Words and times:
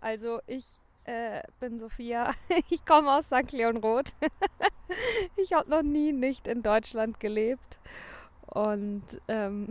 Also 0.00 0.40
ich 0.46 0.64
äh, 1.04 1.42
bin 1.60 1.78
Sophia. 1.78 2.32
Ich 2.70 2.84
komme 2.84 3.12
aus 3.12 3.26
St. 3.26 3.52
Leon 3.52 3.78
Roth. 3.78 4.14
Ich 5.36 5.52
habe 5.52 5.68
noch 5.68 5.82
nie 5.82 6.12
nicht 6.12 6.48
in 6.48 6.62
Deutschland 6.62 7.20
gelebt. 7.20 7.78
Und 8.46 9.02
ähm, 9.28 9.68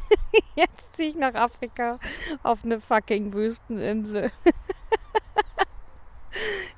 jetzt 0.56 0.96
ziehe 0.96 1.10
ich 1.10 1.14
nach 1.14 1.34
Afrika 1.34 2.00
auf 2.42 2.64
eine 2.64 2.80
fucking 2.80 3.32
Wüsteninsel. 3.32 4.32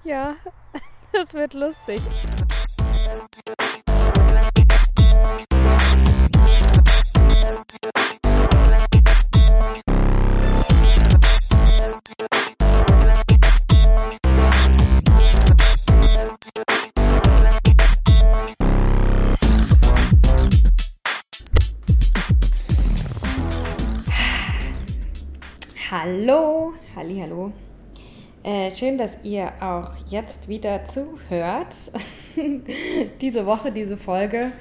ja, 0.05 0.37
das 1.13 1.33
wird 1.33 1.55
lustig. 1.55 2.03
Hallo, 26.09 26.73
halli, 26.97 27.21
hallo. 27.21 27.53
Äh, 28.43 28.71
schön, 28.71 28.97
dass 28.97 29.11
ihr 29.25 29.53
auch 29.61 29.91
jetzt 30.09 30.49
wieder 30.49 30.87
zuhört. 30.87 31.75
diese 33.21 33.45
Woche, 33.45 33.73
diese 33.73 33.99
Folge, 33.99 34.53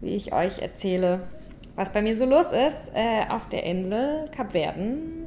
wie 0.00 0.14
ich 0.16 0.32
euch 0.32 0.60
erzähle, 0.60 1.20
was 1.74 1.92
bei 1.92 2.00
mir 2.00 2.16
so 2.16 2.24
los 2.24 2.46
ist 2.46 2.94
äh, 2.94 3.28
auf 3.28 3.46
der 3.50 3.64
Insel 3.64 4.24
Kapverden, 4.34 5.26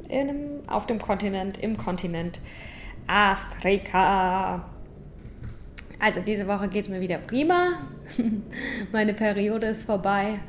auf 0.66 0.86
dem 0.86 0.98
Kontinent, 0.98 1.62
im 1.62 1.76
Kontinent 1.76 2.40
Afrika. 3.06 4.68
Also 6.00 6.18
diese 6.20 6.48
Woche 6.48 6.66
geht 6.66 6.86
es 6.86 6.88
mir 6.88 7.00
wieder 7.00 7.18
prima. 7.18 7.74
Meine 8.92 9.14
Periode 9.14 9.68
ist 9.68 9.84
vorbei 9.84 10.40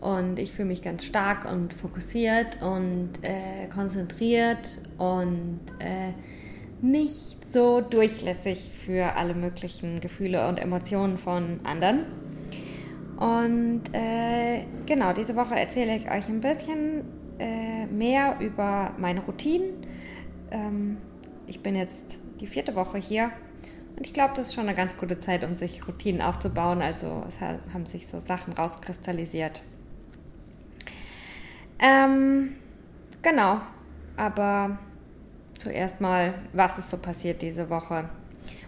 und 0.00 0.38
ich 0.38 0.52
fühle 0.52 0.68
mich 0.68 0.82
ganz 0.82 1.04
stark 1.04 1.50
und 1.50 1.72
fokussiert 1.72 2.62
und 2.62 3.10
äh, 3.22 3.66
konzentriert 3.72 4.78
und 4.98 5.60
äh, 5.78 6.12
nicht 6.82 7.36
so 7.50 7.80
durchlässig 7.80 8.70
für 8.84 9.16
alle 9.16 9.34
möglichen 9.34 10.00
Gefühle 10.00 10.46
und 10.48 10.58
Emotionen 10.58 11.16
von 11.16 11.60
anderen. 11.64 12.04
Und 13.16 13.82
äh, 13.92 14.64
genau, 14.84 15.14
diese 15.14 15.36
Woche 15.36 15.54
erzähle 15.54 15.96
ich 15.96 16.10
euch 16.10 16.28
ein 16.28 16.40
bisschen 16.40 17.04
äh, 17.38 17.86
mehr 17.86 18.36
über 18.40 18.92
meine 18.98 19.20
Routinen. 19.20 19.70
Ähm, 20.50 20.98
ich 21.46 21.60
bin 21.60 21.74
jetzt 21.74 22.18
die 22.40 22.46
vierte 22.46 22.74
Woche 22.74 22.98
hier 22.98 23.30
und 23.96 24.06
ich 24.06 24.12
glaube, 24.12 24.34
das 24.36 24.48
ist 24.48 24.54
schon 24.54 24.66
eine 24.66 24.76
ganz 24.76 24.98
gute 24.98 25.18
Zeit, 25.18 25.42
um 25.42 25.54
sich 25.54 25.88
Routinen 25.88 26.20
aufzubauen. 26.20 26.82
Also 26.82 27.24
es 27.28 27.40
haben 27.72 27.86
sich 27.86 28.06
so 28.06 28.20
Sachen 28.20 28.52
rauskristallisiert. 28.52 29.62
Ähm, 31.78 32.56
genau, 33.22 33.60
aber 34.16 34.78
zuerst 35.58 36.00
mal, 36.00 36.34
was 36.52 36.78
ist 36.78 36.90
so 36.90 36.96
passiert 36.96 37.42
diese 37.42 37.68
Woche? 37.68 38.08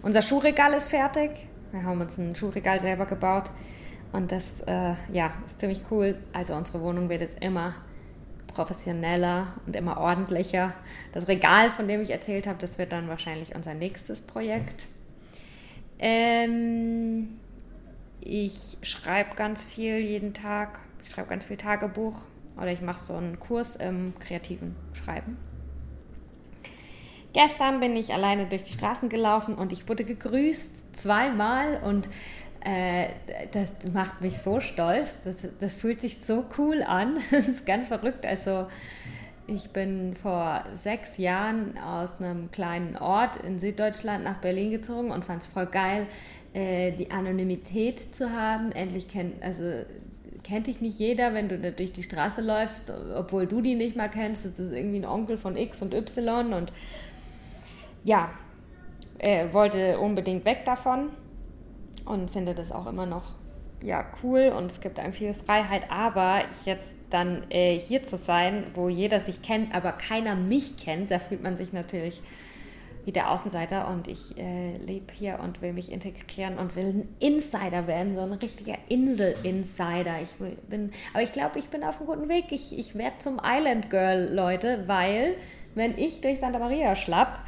Unser 0.03 0.23
Schuhregal 0.23 0.75
ist 0.75 0.89
fertig. 0.89 1.31
Wir 1.73 1.83
haben 1.84 2.01
uns 2.01 2.19
ein 2.19 2.34
Schuhregal 2.34 2.81
selber 2.81 3.06
gebaut 3.06 3.51
und 4.12 4.33
das 4.33 4.45
äh, 4.67 4.95
ja, 5.12 5.33
ist 5.47 5.61
ziemlich 5.61 5.84
cool. 5.91 6.17
Also 6.33 6.55
unsere 6.55 6.81
Wohnung 6.81 7.09
wird 7.09 7.20
jetzt 7.20 7.42
immer 7.42 7.75
professioneller 8.47 9.48
und 9.67 9.77
immer 9.77 9.98
ordentlicher. 9.98 10.73
Das 11.13 11.29
Regal, 11.29 11.70
von 11.70 11.89
dem 11.89 12.01
ich 12.02 12.11
erzählt 12.11 12.47
habe, 12.47 12.58
das 12.58 12.79
wird 12.79 12.92
dann 12.92 13.08
wahrscheinlich 13.08 13.55
unser 13.55 13.74
nächstes 13.74 14.20
Projekt. 14.20 14.86
Ähm, 15.98 17.39
ich 18.20 18.79
schreibe 18.83 19.35
ganz 19.35 19.64
viel 19.64 19.98
jeden 19.98 20.33
Tag. 20.33 20.79
Ich 21.05 21.11
schreibe 21.11 21.29
ganz 21.29 21.45
viel 21.45 21.57
Tagebuch 21.57 22.24
oder 22.58 22.73
ich 22.73 22.80
mache 22.80 23.02
so 23.02 23.14
einen 23.14 23.41
Kurs 23.41 23.77
im 23.77 24.14
kreativen 24.19 24.77
Schreiben. 24.92 25.36
Gestern 27.33 27.80
bin 27.80 27.95
ich 27.96 28.13
alleine 28.13 28.46
durch 28.46 28.64
die 28.64 28.73
Straßen 28.73 29.08
gelaufen 29.08 29.55
und 29.55 29.73
ich 29.73 29.89
wurde 29.89 30.05
gegrüßt 30.05 30.97
zweimal 30.97 31.80
und 31.85 32.08
äh, 32.64 33.08
das 33.52 33.92
macht 33.92 34.20
mich 34.20 34.39
so 34.39 34.61
stolz. 34.61 35.17
Das, 35.24 35.36
das 35.61 35.74
fühlt 35.74 36.01
sich 36.01 36.18
so 36.24 36.45
cool 36.58 36.83
an. 36.83 37.18
Das 37.30 37.47
ist 37.47 37.67
ganz 37.67 37.89
verrückt. 37.89 38.27
Also 38.27 38.67
ich 39.47 39.70
bin 39.70 40.14
vor 40.17 40.64
sechs 40.74 41.17
Jahren 41.17 41.79
aus 41.79 42.20
einem 42.20 42.51
kleinen 42.51 42.97
Ort 42.97 43.36
in 43.36 43.58
Süddeutschland 43.61 44.24
nach 44.24 44.39
Berlin 44.39 44.70
gezogen 44.70 45.11
und 45.11 45.24
fand 45.24 45.42
es 45.42 45.48
voll 45.48 45.67
geil, 45.67 46.07
äh, 46.52 46.92
die 46.92 47.11
Anonymität 47.11 48.14
zu 48.14 48.33
haben. 48.33 48.73
Endlich 48.73 49.08
kennt, 49.08 49.42
also 49.42 49.85
kennt 50.48 50.67
dich 50.67 50.81
nicht 50.81 50.98
jeder, 50.98 51.35
wenn 51.35 51.48
du 51.48 51.59
da 51.59 51.70
durch 51.70 51.92
die 51.92 52.03
Straße 52.03 52.41
läufst, 52.41 52.91
obwohl 53.14 53.47
du 53.47 53.61
die 53.61 53.75
nicht 53.75 53.97
mal 53.97 54.09
kennst. 54.09 54.47
Das 54.47 54.59
ist 54.59 54.73
irgendwie 54.73 54.98
ein 54.98 55.05
Onkel 55.05 55.36
von 55.36 55.57
X 55.57 55.83
und 55.83 55.92
Y 55.92 56.53
und 56.53 56.73
ja, 58.05 58.31
er 59.19 59.53
wollte 59.53 59.98
unbedingt 59.98 60.45
weg 60.45 60.64
davon 60.64 61.11
und 62.05 62.31
finde 62.31 62.55
das 62.55 62.73
auch 62.73 62.86
immer 62.86 63.05
noch 63.05 63.35
ja 63.83 64.05
cool 64.23 64.53
und 64.57 64.70
es 64.70 64.81
gibt 64.81 64.98
einem 64.98 65.13
viel 65.13 65.35
Freiheit, 65.35 65.91
aber 65.91 66.42
jetzt 66.65 66.95
dann 67.11 67.42
äh, 67.51 67.79
hier 67.79 68.03
zu 68.03 68.17
sein, 68.17 68.65
wo 68.75 68.89
jeder 68.89 69.20
sich 69.20 69.42
kennt, 69.42 69.75
aber 69.75 69.92
keiner 69.92 70.35
mich 70.35 70.77
kennt, 70.77 71.11
da 71.11 71.19
fühlt 71.19 71.42
man 71.42 71.57
sich 71.57 71.73
natürlich 71.73 72.23
wie 73.08 73.13
der 73.13 73.30
Außenseiter 73.30 73.89
und 73.89 74.07
ich 74.07 74.36
äh, 74.36 74.77
lebe 74.77 75.14
hier 75.14 75.41
und 75.42 75.63
will 75.63 75.73
mich 75.73 75.91
integrieren 75.91 76.58
und 76.58 76.77
will 76.77 76.89
ein 76.89 77.17
Insider 77.20 77.86
werden, 77.86 78.14
so 78.14 78.20
ein 78.20 78.35
richtiger 78.35 78.74
Insel-Insider. 78.91 80.20
Ich 80.20 80.33
bin, 80.69 80.92
aber 81.14 81.23
ich 81.23 81.33
glaube, 81.33 81.58
ich 81.58 81.70
bin 81.70 81.85
auf 81.85 81.97
einem 82.01 82.07
guten 82.07 82.29
Weg. 82.29 82.52
Ich, 82.52 82.79
ich 82.79 82.95
werde 82.97 83.18
zum 83.18 83.41
Island 83.42 83.89
Girl, 83.89 84.30
Leute, 84.30 84.85
weil 84.89 85.36
wenn 85.74 85.97
ich 85.97 86.20
durch 86.20 86.39
Santa 86.41 86.58
Maria 86.58 86.95
schlapp, 86.97 87.41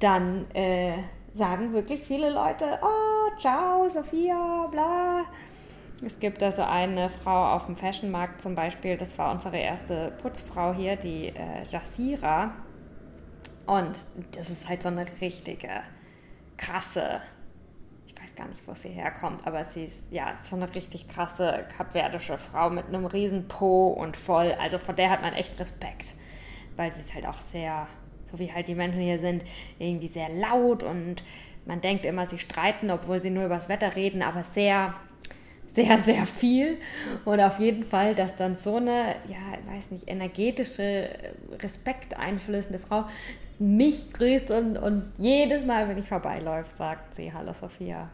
dann 0.00 0.44
äh, 0.52 0.92
sagen 1.32 1.72
wirklich 1.72 2.02
viele 2.02 2.28
Leute, 2.28 2.78
oh, 2.82 3.40
ciao, 3.40 3.88
Sophia, 3.88 4.66
bla. 4.70 5.24
Es 6.04 6.18
gibt 6.20 6.42
also 6.42 6.60
eine 6.60 7.08
Frau 7.08 7.54
auf 7.54 7.64
dem 7.64 7.76
Fashionmarkt 7.76 8.42
zum 8.42 8.54
Beispiel, 8.54 8.98
das 8.98 9.16
war 9.16 9.32
unsere 9.32 9.56
erste 9.56 10.12
Putzfrau 10.20 10.74
hier, 10.74 10.96
die 10.96 11.28
äh, 11.28 11.64
Jassira 11.70 12.52
und 13.66 13.96
das 14.32 14.50
ist 14.50 14.68
halt 14.68 14.82
so 14.82 14.88
eine 14.88 15.06
richtige, 15.20 15.82
krasse, 16.56 17.20
ich 18.06 18.14
weiß 18.20 18.34
gar 18.36 18.48
nicht, 18.48 18.66
wo 18.66 18.74
sie 18.74 18.88
herkommt, 18.88 19.46
aber 19.46 19.64
sie 19.64 19.84
ist 19.84 19.98
ja 20.10 20.34
so 20.48 20.56
eine 20.56 20.72
richtig 20.74 21.08
krasse 21.08 21.64
kapverdische 21.76 22.38
Frau 22.38 22.70
mit 22.70 22.86
einem 22.86 23.06
riesen 23.06 23.48
Po 23.48 23.88
und 23.88 24.16
voll. 24.16 24.54
Also 24.60 24.78
vor 24.78 24.94
der 24.94 25.10
hat 25.10 25.22
man 25.22 25.34
echt 25.34 25.58
Respekt, 25.58 26.14
weil 26.76 26.92
sie 26.92 27.00
ist 27.00 27.14
halt 27.14 27.26
auch 27.26 27.38
sehr, 27.52 27.86
so 28.30 28.38
wie 28.38 28.52
halt 28.52 28.68
die 28.68 28.74
Menschen 28.74 29.00
hier 29.00 29.20
sind, 29.20 29.44
irgendwie 29.78 30.08
sehr 30.08 30.28
laut 30.28 30.82
und 30.82 31.22
man 31.66 31.80
denkt 31.80 32.04
immer, 32.04 32.26
sie 32.26 32.38
streiten, 32.38 32.90
obwohl 32.90 33.22
sie 33.22 33.30
nur 33.30 33.46
über 33.46 33.54
das 33.54 33.68
Wetter 33.68 33.96
reden, 33.96 34.22
aber 34.22 34.44
sehr 34.44 34.94
sehr, 35.74 35.98
sehr 35.98 36.26
viel. 36.26 36.78
Und 37.24 37.40
auf 37.40 37.58
jeden 37.58 37.84
Fall, 37.84 38.14
dass 38.14 38.36
dann 38.36 38.56
so 38.56 38.76
eine, 38.76 39.16
ja, 39.28 39.58
ich 39.60 39.66
weiß 39.66 39.90
nicht, 39.90 40.08
energetische, 40.08 41.10
respekteinflößende 41.60 42.78
Frau 42.78 43.04
mich 43.58 44.12
grüßt 44.12 44.50
und, 44.50 44.76
und 44.76 45.12
jedes 45.16 45.64
Mal, 45.64 45.88
wenn 45.88 45.98
ich 45.98 46.08
vorbeiläufe, 46.08 46.70
sagt 46.76 47.14
sie 47.14 47.32
Hallo 47.32 47.52
Sophia. 47.52 48.08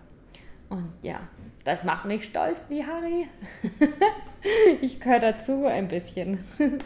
Und 0.68 0.92
ja, 1.02 1.20
das 1.64 1.84
macht 1.84 2.04
mich 2.04 2.24
stolz 2.24 2.64
wie 2.68 2.84
Harry. 2.84 3.26
ich 4.80 5.00
gehöre 5.00 5.18
dazu 5.18 5.66
ein 5.66 5.88
bisschen. 5.88 6.38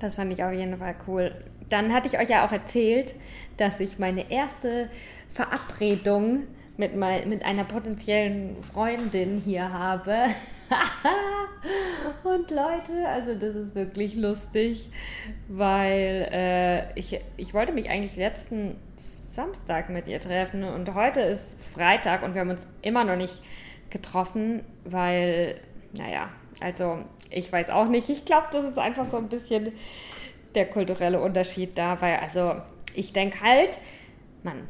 das 0.00 0.14
fand 0.14 0.32
ich 0.32 0.42
auf 0.44 0.52
jeden 0.52 0.78
Fall 0.78 0.94
cool. 1.08 1.34
Dann 1.68 1.92
hatte 1.92 2.06
ich 2.06 2.18
euch 2.18 2.28
ja 2.28 2.46
auch 2.46 2.52
erzählt, 2.52 3.14
dass 3.56 3.80
ich 3.80 3.98
meine 3.98 4.30
erste 4.30 4.88
Verabredung 5.32 6.44
mit, 6.76 6.96
mein, 6.96 7.28
mit 7.28 7.44
einer 7.44 7.64
potenziellen 7.64 8.62
Freundin 8.62 9.40
hier 9.44 9.72
habe. 9.72 10.14
und 12.24 12.50
Leute, 12.50 13.08
also 13.08 13.34
das 13.34 13.54
ist 13.54 13.74
wirklich 13.74 14.16
lustig, 14.16 14.88
weil 15.48 16.28
äh, 16.32 16.98
ich, 16.98 17.20
ich 17.36 17.54
wollte 17.54 17.72
mich 17.72 17.90
eigentlich 17.90 18.16
letzten 18.16 18.76
Samstag 18.96 19.90
mit 19.90 20.08
ihr 20.08 20.20
treffen 20.20 20.64
und 20.64 20.94
heute 20.94 21.20
ist 21.20 21.56
Freitag 21.74 22.22
und 22.22 22.34
wir 22.34 22.40
haben 22.40 22.50
uns 22.50 22.66
immer 22.82 23.04
noch 23.04 23.16
nicht 23.16 23.42
getroffen, 23.90 24.64
weil, 24.84 25.60
naja, 25.92 26.28
also 26.60 26.98
ich 27.30 27.50
weiß 27.50 27.70
auch 27.70 27.88
nicht. 27.88 28.08
Ich 28.08 28.24
glaube, 28.24 28.48
das 28.52 28.64
ist 28.64 28.78
einfach 28.78 29.08
so 29.10 29.16
ein 29.16 29.28
bisschen 29.28 29.72
der 30.54 30.66
kulturelle 30.66 31.20
Unterschied 31.20 31.76
da, 31.76 32.00
weil 32.00 32.16
also 32.16 32.56
ich 32.94 33.12
denke 33.12 33.40
halt, 33.40 33.78
man 34.42 34.68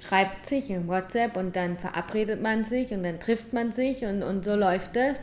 schreibt 0.00 0.48
sich 0.48 0.70
in 0.70 0.88
WhatsApp 0.88 1.36
und 1.36 1.56
dann 1.56 1.76
verabredet 1.78 2.42
man 2.42 2.64
sich 2.64 2.92
und 2.92 3.02
dann 3.02 3.20
trifft 3.20 3.52
man 3.52 3.72
sich 3.72 4.04
und, 4.04 4.22
und 4.22 4.44
so 4.44 4.54
läuft 4.54 4.96
das. 4.96 5.18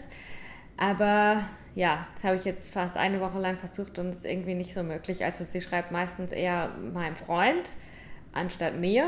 Aber 0.78 1.44
ja, 1.76 2.08
das 2.16 2.24
habe 2.24 2.36
ich 2.36 2.46
jetzt 2.46 2.74
fast 2.74 2.98
eine 2.98 3.20
Woche 3.20 3.40
lang 3.40 3.58
versucht 3.58 4.00
und 4.00 4.10
es 4.10 4.18
ist 4.18 4.26
irgendwie 4.26 4.56
nicht 4.56 4.74
so 4.74 4.84
möglich. 4.84 5.26
Also 5.26 5.44
sie 5.44 5.62
schreibt 5.62 5.92
meistens 5.92 6.32
eher 6.32 6.70
meinem 6.94 7.16
Freund 7.16 7.72
anstatt 8.34 8.76
mir, 8.80 9.08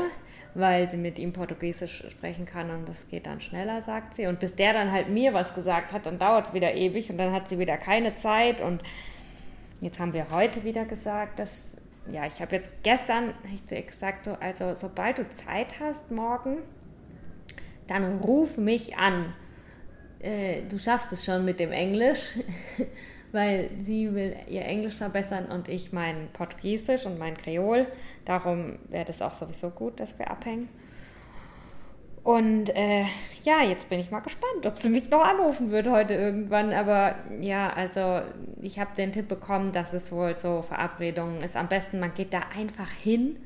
weil 0.54 0.90
sie 0.90 0.96
mit 0.96 1.18
ihm 1.18 1.32
Portugiesisch 1.32 2.04
sprechen 2.10 2.46
kann 2.46 2.70
und 2.70 2.88
das 2.88 3.08
geht 3.08 3.26
dann 3.26 3.40
schneller, 3.40 3.82
sagt 3.82 4.14
sie. 4.14 4.26
Und 4.26 4.40
bis 4.40 4.56
der 4.56 4.72
dann 4.72 4.90
halt 4.90 5.08
mir 5.08 5.32
was 5.32 5.54
gesagt 5.54 5.92
hat, 5.92 6.06
dann 6.06 6.18
dauert 6.18 6.48
es 6.48 6.54
wieder 6.54 6.74
ewig 6.74 7.10
und 7.10 7.18
dann 7.18 7.32
hat 7.32 7.48
sie 7.48 7.58
wieder 7.58 7.76
keine 7.76 8.16
Zeit 8.16 8.60
und 8.60 8.82
jetzt 9.80 10.00
haben 10.00 10.12
wir 10.12 10.30
heute 10.30 10.64
wieder 10.64 10.84
gesagt, 10.84 11.38
dass 11.38 11.76
ja, 12.12 12.26
ich 12.26 12.40
habe 12.40 12.56
jetzt 12.56 12.70
gestern 12.82 13.34
ich 13.52 13.86
gesagt, 13.86 14.24
so, 14.24 14.34
also 14.34 14.74
sobald 14.74 15.18
du 15.18 15.28
Zeit 15.28 15.80
hast 15.80 16.10
morgen, 16.10 16.58
dann 17.86 18.18
ruf 18.18 18.56
mich 18.56 18.96
an. 18.96 19.34
Äh, 20.20 20.62
du 20.68 20.78
schaffst 20.78 21.12
es 21.12 21.24
schon 21.24 21.44
mit 21.44 21.60
dem 21.60 21.72
Englisch, 21.72 22.38
weil 23.32 23.70
sie 23.80 24.14
will 24.14 24.36
ihr 24.48 24.64
Englisch 24.64 24.94
verbessern 24.94 25.46
und 25.46 25.68
ich 25.68 25.92
mein 25.92 26.28
Portugiesisch 26.32 27.06
und 27.06 27.18
mein 27.18 27.36
Kreol. 27.36 27.86
Darum 28.24 28.78
wäre 28.88 29.06
das 29.06 29.22
auch 29.22 29.34
sowieso 29.34 29.70
gut, 29.70 30.00
dass 30.00 30.18
wir 30.18 30.30
abhängen. 30.30 30.68
Und 32.22 32.68
äh, 32.76 33.04
ja, 33.44 33.62
jetzt 33.62 33.88
bin 33.88 33.98
ich 33.98 34.10
mal 34.10 34.20
gespannt, 34.20 34.66
ob 34.66 34.78
sie 34.78 34.90
mich 34.90 35.08
noch 35.10 35.24
anrufen 35.24 35.70
wird 35.70 35.88
heute 35.88 36.14
irgendwann. 36.14 36.72
Aber 36.72 37.14
ja, 37.40 37.70
also 37.70 38.20
ich 38.60 38.78
habe 38.78 38.94
den 38.94 39.12
Tipp 39.12 39.28
bekommen, 39.28 39.72
dass 39.72 39.92
es 39.92 40.12
wohl 40.12 40.36
so 40.36 40.62
Verabredungen 40.62 41.40
ist. 41.40 41.56
Am 41.56 41.68
besten, 41.68 41.98
man 41.98 42.12
geht 42.14 42.32
da 42.32 42.42
einfach 42.56 42.90
hin 42.90 43.36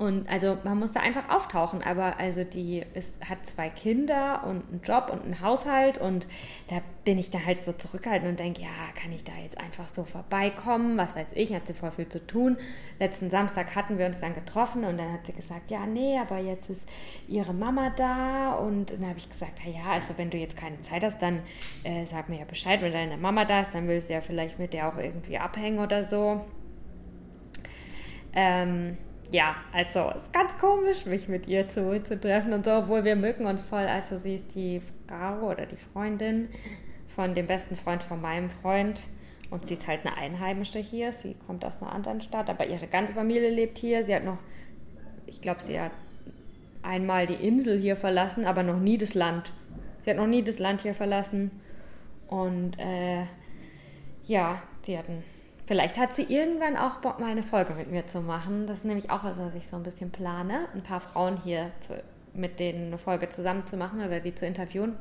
und 0.00 0.30
also 0.30 0.56
man 0.64 0.78
muss 0.78 0.92
da 0.92 1.00
einfach 1.00 1.28
auftauchen, 1.28 1.82
aber 1.82 2.18
also 2.18 2.42
die 2.42 2.82
ist, 2.94 3.20
hat 3.28 3.46
zwei 3.46 3.68
Kinder 3.68 4.44
und 4.46 4.66
einen 4.70 4.80
Job 4.82 5.10
und 5.12 5.20
einen 5.20 5.42
Haushalt 5.42 5.98
und 5.98 6.26
da 6.68 6.76
bin 7.04 7.18
ich 7.18 7.28
da 7.28 7.44
halt 7.44 7.62
so 7.62 7.74
zurückhaltend 7.74 8.30
und 8.30 8.40
denke, 8.40 8.62
ja, 8.62 8.68
kann 8.94 9.12
ich 9.12 9.24
da 9.24 9.32
jetzt 9.42 9.58
einfach 9.58 9.88
so 9.88 10.04
vorbeikommen? 10.04 10.96
Was 10.96 11.14
weiß 11.14 11.26
ich, 11.34 11.52
hat 11.52 11.66
sie 11.66 11.74
voll 11.74 11.90
viel 11.90 12.08
zu 12.08 12.26
tun. 12.26 12.56
Letzten 12.98 13.28
Samstag 13.28 13.76
hatten 13.76 13.98
wir 13.98 14.06
uns 14.06 14.20
dann 14.20 14.34
getroffen 14.34 14.84
und 14.84 14.96
dann 14.96 15.12
hat 15.12 15.26
sie 15.26 15.34
gesagt, 15.34 15.70
ja, 15.70 15.84
nee, 15.84 16.18
aber 16.18 16.38
jetzt 16.38 16.70
ist 16.70 16.80
ihre 17.28 17.52
Mama 17.52 17.90
da 17.90 18.54
und 18.54 18.92
dann 18.92 19.06
habe 19.06 19.18
ich 19.18 19.28
gesagt, 19.28 19.58
ja, 19.66 19.92
also 19.92 20.14
wenn 20.16 20.30
du 20.30 20.38
jetzt 20.38 20.56
keine 20.56 20.80
Zeit 20.80 21.04
hast, 21.04 21.20
dann 21.20 21.42
äh, 21.84 22.06
sag 22.06 22.30
mir 22.30 22.38
ja 22.38 22.46
Bescheid, 22.46 22.80
wenn 22.80 22.92
deine 22.92 23.18
Mama 23.18 23.44
da 23.44 23.60
ist, 23.60 23.74
dann 23.74 23.86
willst 23.86 24.08
du 24.08 24.14
ja 24.14 24.22
vielleicht 24.22 24.58
mit 24.58 24.72
der 24.72 24.88
auch 24.88 24.96
irgendwie 24.96 25.36
abhängen 25.36 25.78
oder 25.78 26.08
so. 26.08 26.40
Ähm, 28.32 28.96
ja, 29.30 29.56
also 29.72 30.10
ist 30.10 30.32
ganz 30.32 30.56
komisch, 30.58 31.06
mich 31.06 31.28
mit 31.28 31.46
ihr 31.46 31.68
zu, 31.68 32.02
zu 32.02 32.18
treffen 32.18 32.52
und 32.52 32.64
so, 32.64 32.72
obwohl 32.72 33.04
wir 33.04 33.16
mögen 33.16 33.46
uns 33.46 33.62
voll. 33.62 33.86
Also 33.86 34.16
sie 34.16 34.36
ist 34.36 34.54
die 34.54 34.82
Frau 35.06 35.50
oder 35.50 35.66
die 35.66 35.76
Freundin 35.76 36.48
von 37.14 37.34
dem 37.34 37.46
besten 37.46 37.76
Freund 37.76 38.02
von 38.02 38.20
meinem 38.20 38.50
Freund 38.50 39.02
und 39.50 39.66
sie 39.66 39.74
ist 39.74 39.86
halt 39.86 40.06
eine 40.06 40.16
Einheimische 40.16 40.78
hier. 40.78 41.12
Sie 41.12 41.36
kommt 41.46 41.64
aus 41.64 41.80
einer 41.80 41.92
anderen 41.92 42.20
Stadt, 42.20 42.48
aber 42.48 42.66
ihre 42.66 42.86
ganze 42.86 43.14
Familie 43.14 43.50
lebt 43.50 43.78
hier. 43.78 44.04
Sie 44.04 44.14
hat 44.14 44.24
noch, 44.24 44.38
ich 45.26 45.40
glaube, 45.40 45.60
sie 45.60 45.80
hat 45.80 45.92
einmal 46.82 47.26
die 47.26 47.34
Insel 47.34 47.78
hier 47.78 47.96
verlassen, 47.96 48.46
aber 48.46 48.62
noch 48.62 48.78
nie 48.78 48.98
das 48.98 49.14
Land. 49.14 49.52
Sie 50.04 50.10
hat 50.10 50.16
noch 50.16 50.26
nie 50.26 50.42
das 50.42 50.58
Land 50.58 50.82
hier 50.82 50.94
verlassen 50.94 51.50
und 52.28 52.78
äh, 52.78 53.24
ja, 54.26 54.62
sie 54.82 54.96
hat 54.96 55.08
ein 55.08 55.22
Vielleicht 55.70 55.98
hat 55.98 56.16
sie 56.16 56.24
irgendwann 56.24 56.76
auch 56.76 56.96
Bock, 56.96 57.20
mal 57.20 57.30
eine 57.30 57.44
Folge 57.44 57.74
mit 57.74 57.92
mir 57.92 58.04
zu 58.04 58.20
machen. 58.20 58.66
Das 58.66 58.78
ist 58.78 58.84
nämlich 58.84 59.08
auch 59.12 59.22
was, 59.22 59.38
was 59.38 59.54
ich 59.54 59.68
so 59.68 59.76
ein 59.76 59.84
bisschen 59.84 60.10
plane. 60.10 60.66
Ein 60.74 60.82
paar 60.82 60.98
Frauen 60.98 61.36
hier 61.36 61.70
zu, 61.78 61.94
mit 62.34 62.58
denen 62.58 62.88
eine 62.88 62.98
Folge 62.98 63.28
zusammen 63.28 63.64
zu 63.68 63.76
machen 63.76 64.04
oder 64.04 64.18
die 64.18 64.34
zu 64.34 64.44
interviewen. 64.44 64.96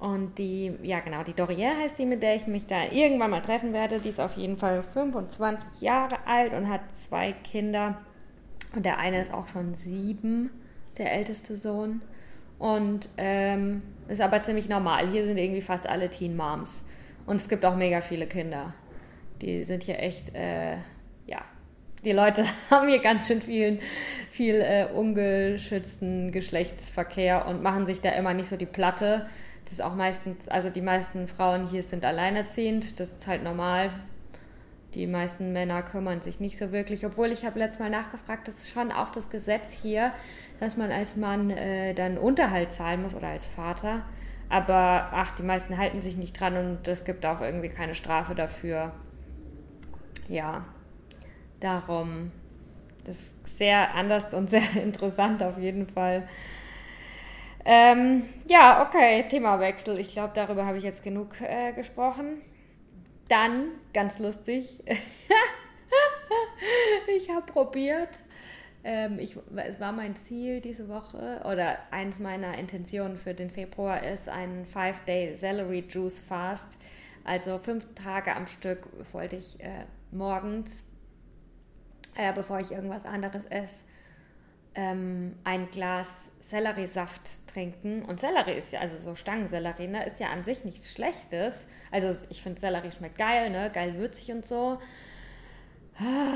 Und 0.00 0.38
die, 0.38 0.72
ja 0.82 0.98
genau, 0.98 1.22
die 1.22 1.34
Dorier 1.34 1.70
heißt 1.78 1.96
die, 1.96 2.04
mit 2.04 2.24
der 2.24 2.34
ich 2.34 2.48
mich 2.48 2.66
da 2.66 2.86
irgendwann 2.90 3.30
mal 3.30 3.42
treffen 3.42 3.72
werde. 3.72 4.00
Die 4.00 4.08
ist 4.08 4.18
auf 4.18 4.36
jeden 4.36 4.56
Fall 4.56 4.82
25 4.82 5.82
Jahre 5.82 6.26
alt 6.26 6.52
und 6.52 6.68
hat 6.68 6.80
zwei 6.94 7.30
Kinder. 7.44 8.00
Und 8.74 8.84
der 8.84 8.98
eine 8.98 9.22
ist 9.22 9.32
auch 9.32 9.46
schon 9.46 9.76
sieben, 9.76 10.50
der 10.98 11.12
älteste 11.12 11.56
Sohn. 11.56 12.02
Und 12.58 13.08
ähm, 13.18 13.82
ist 14.08 14.20
aber 14.20 14.42
ziemlich 14.42 14.68
normal. 14.68 15.06
Hier 15.06 15.24
sind 15.24 15.38
irgendwie 15.38 15.62
fast 15.62 15.88
alle 15.88 16.10
Teen 16.10 16.36
Moms. 16.36 16.84
Und 17.24 17.36
es 17.36 17.48
gibt 17.48 17.64
auch 17.64 17.76
mega 17.76 18.00
viele 18.00 18.26
Kinder 18.26 18.72
die 19.40 19.64
sind 19.64 19.82
hier 19.82 19.98
echt, 19.98 20.34
äh, 20.34 20.76
ja, 21.26 21.42
die 22.04 22.12
Leute 22.12 22.44
haben 22.70 22.88
hier 22.88 23.00
ganz 23.00 23.28
schön 23.28 23.42
viel, 23.42 23.80
viel 24.30 24.56
äh, 24.56 24.86
ungeschützten 24.92 26.32
Geschlechtsverkehr 26.32 27.46
und 27.46 27.62
machen 27.62 27.86
sich 27.86 28.00
da 28.00 28.10
immer 28.10 28.34
nicht 28.34 28.48
so 28.48 28.56
die 28.56 28.66
Platte. 28.66 29.26
Das 29.64 29.74
ist 29.74 29.82
auch 29.82 29.94
meistens, 29.94 30.48
also 30.48 30.68
die 30.70 30.82
meisten 30.82 31.26
Frauen 31.26 31.66
hier 31.66 31.82
sind 31.82 32.04
alleinerziehend, 32.04 33.00
das 33.00 33.10
ist 33.10 33.26
halt 33.26 33.42
normal. 33.42 33.90
Die 34.92 35.06
meisten 35.08 35.52
Männer 35.52 35.82
kümmern 35.82 36.20
sich 36.20 36.38
nicht 36.38 36.56
so 36.56 36.70
wirklich, 36.70 37.04
obwohl 37.04 37.32
ich 37.32 37.44
habe 37.44 37.58
letztes 37.58 37.80
Mal 37.80 37.90
nachgefragt, 37.90 38.46
das 38.46 38.58
ist 38.58 38.70
schon 38.70 38.92
auch 38.92 39.10
das 39.10 39.28
Gesetz 39.28 39.72
hier, 39.72 40.12
dass 40.60 40.76
man 40.76 40.92
als 40.92 41.16
Mann 41.16 41.50
äh, 41.50 41.94
dann 41.94 42.16
Unterhalt 42.16 42.72
zahlen 42.72 43.02
muss 43.02 43.14
oder 43.14 43.28
als 43.28 43.44
Vater. 43.44 44.02
Aber 44.50 45.08
ach, 45.12 45.34
die 45.34 45.42
meisten 45.42 45.78
halten 45.78 46.00
sich 46.00 46.16
nicht 46.16 46.38
dran 46.38 46.56
und 46.56 46.86
es 46.86 47.04
gibt 47.04 47.26
auch 47.26 47.40
irgendwie 47.40 47.70
keine 47.70 47.94
Strafe 47.94 48.36
dafür 48.36 48.92
ja, 50.28 50.64
darum, 51.60 52.30
das 53.04 53.16
ist 53.16 53.58
sehr 53.58 53.94
anders 53.94 54.32
und 54.32 54.50
sehr 54.50 54.76
interessant 54.82 55.42
auf 55.42 55.58
jeden 55.58 55.88
Fall. 55.88 56.28
Ähm, 57.64 58.24
ja, 58.46 58.86
okay, 58.86 59.24
Themawechsel. 59.28 59.98
Ich 59.98 60.08
glaube, 60.08 60.32
darüber 60.34 60.66
habe 60.66 60.78
ich 60.78 60.84
jetzt 60.84 61.02
genug 61.02 61.40
äh, 61.40 61.72
gesprochen. 61.72 62.42
Dann, 63.28 63.68
ganz 63.94 64.18
lustig, 64.18 64.82
ich 67.16 67.30
habe 67.30 67.50
probiert, 67.50 68.10
ähm, 68.84 69.18
ich, 69.18 69.36
es 69.56 69.80
war 69.80 69.92
mein 69.92 70.14
Ziel 70.14 70.60
diese 70.60 70.88
Woche 70.88 71.40
oder 71.50 71.78
eins 71.90 72.18
meiner 72.18 72.58
Intentionen 72.58 73.16
für 73.16 73.32
den 73.32 73.50
Februar 73.50 74.02
ist 74.02 74.28
ein 74.28 74.66
Five-Day 74.66 75.36
Celery 75.36 75.84
Juice 75.88 76.20
Fast. 76.20 76.68
Also 77.24 77.58
fünf 77.58 77.86
Tage 77.94 78.36
am 78.36 78.46
Stück 78.46 78.86
wollte 79.12 79.36
ich 79.36 79.58
äh, 79.60 79.86
morgens, 80.14 80.84
äh, 82.16 82.32
bevor 82.32 82.60
ich 82.60 82.70
irgendwas 82.70 83.04
anderes 83.04 83.44
esse, 83.46 83.84
ähm, 84.74 85.36
ein 85.44 85.70
Glas 85.70 86.08
Selleriesaft 86.40 87.46
trinken. 87.46 88.02
Und 88.02 88.20
Sellerie 88.20 88.52
ist 88.52 88.72
ja, 88.72 88.80
also 88.80 88.98
so 88.98 89.14
Stangensellerie, 89.14 89.88
ne, 89.88 90.04
ist 90.04 90.20
ja 90.20 90.28
an 90.28 90.44
sich 90.44 90.64
nichts 90.64 90.92
Schlechtes. 90.92 91.66
Also 91.90 92.16
ich 92.28 92.42
finde 92.42 92.60
Sellerie 92.60 92.92
schmeckt 92.92 93.16
geil, 93.16 93.50
ne, 93.50 93.70
geil 93.72 93.94
würzig 93.96 94.30
und 94.32 94.46
so. 94.46 94.78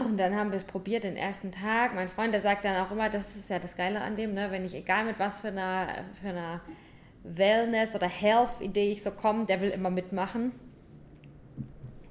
Und 0.07 0.17
dann 0.19 0.37
haben 0.37 0.51
wir 0.51 0.57
es 0.57 0.65
probiert 0.65 1.05
den 1.05 1.17
ersten 1.17 1.51
Tag. 1.51 1.95
Mein 1.95 2.09
Freund, 2.09 2.33
der 2.33 2.41
sagt 2.41 2.65
dann 2.65 2.77
auch 2.77 2.93
immer, 2.93 3.11
das 3.11 3.25
ist 3.37 3.51
ja 3.51 3.59
das 3.59 3.75
Geile 3.75 4.01
an 4.01 4.17
dem, 4.17 4.33
ne, 4.33 4.51
wenn 4.51 4.65
ich 4.65 4.75
egal 4.75 5.05
mit 5.05 5.19
was 5.19 5.41
für 5.41 5.49
einer, 5.49 5.89
für 6.23 6.29
einer 6.29 6.61
Wellness- 7.25 7.95
oder 7.95 8.09
Health-Idee 8.09 8.93
ich 8.93 9.03
so 9.03 9.11
komme, 9.11 9.47
der 9.47 9.61
will 9.61 9.71
immer 9.71 9.91
mitmachen. 9.91 10.53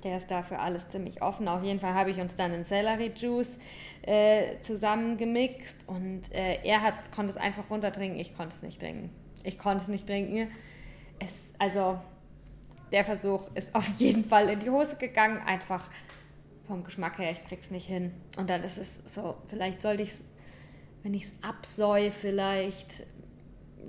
Der 0.07 0.15
ist 0.15 0.31
dafür 0.31 0.61
alles 0.61 0.87
ziemlich 0.87 1.21
offen. 1.21 1.49
Auf 1.49 1.63
jeden 1.63 1.81
Fall 1.81 1.93
habe 1.93 2.11
ich 2.11 2.21
uns 2.21 2.33
dann 2.37 2.53
einen 2.53 2.63
Celery 2.63 3.11
Juice 3.13 3.57
äh, 4.03 4.57
zusammengemixt 4.61 5.75
und 5.85 6.33
äh, 6.33 6.59
er 6.63 6.81
hat, 6.81 7.11
konnte 7.13 7.33
es 7.33 7.37
einfach 7.37 7.69
runtertrinken, 7.69 8.17
ich 8.17 8.33
konnte 8.33 8.55
es 8.55 8.61
nicht 8.61 8.79
trinken. 8.79 9.09
Ich 9.43 9.59
konnte 9.59 9.83
es 9.83 9.89
nicht 9.89 10.07
trinken. 10.07 10.49
Es, 11.19 11.33
also 11.59 11.99
der 12.93 13.03
Versuch 13.03 13.53
ist 13.53 13.75
auf 13.75 13.85
jeden 13.97 14.23
Fall 14.23 14.49
in 14.49 14.61
die 14.61 14.69
Hose 14.69 14.95
gegangen, 14.95 15.39
einfach 15.45 15.89
vom 16.67 16.85
Geschmack 16.85 17.17
her, 17.17 17.31
ich 17.31 17.41
krieg's 17.41 17.69
nicht 17.69 17.85
hin. 17.85 18.13
Und 18.37 18.49
dann 18.49 18.63
ist 18.63 18.77
es 18.77 18.87
so, 19.13 19.35
vielleicht 19.47 19.81
sollte 19.81 20.03
ich 20.03 20.11
es, 20.11 20.23
wenn 21.03 21.13
ich 21.13 21.23
es 21.23 21.33
absäue, 21.41 22.13
vielleicht, 22.13 23.05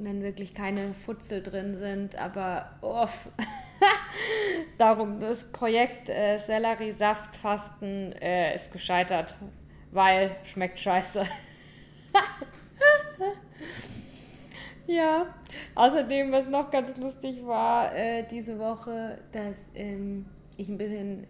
wenn 0.00 0.25
wirklich 0.25 0.52
keine 0.52 0.94
Futzel 0.94 1.44
drin 1.44 1.76
sind, 1.78 2.16
aber 2.16 2.72
uff. 2.82 3.28
Darum, 4.78 5.20
das 5.20 5.44
Projekt 5.44 6.08
äh, 6.08 6.38
Selleriesaftfasten 6.38 8.12
äh, 8.12 8.54
ist 8.54 8.70
gescheitert, 8.70 9.38
weil 9.90 10.37
schmeckt 10.44 10.80
scheiße. 10.80 11.25
ja, 14.87 15.26
außerdem, 15.75 16.32
was 16.32 16.49
noch 16.49 16.70
ganz 16.70 16.97
lustig 16.97 17.44
war 17.44 17.94
äh, 17.94 18.25
diese 18.25 18.58
Woche, 18.58 19.18
dass 19.32 19.58
ähm, 19.75 20.26
ich 20.56 20.68
ein 20.68 20.78
bisschen 20.78 21.26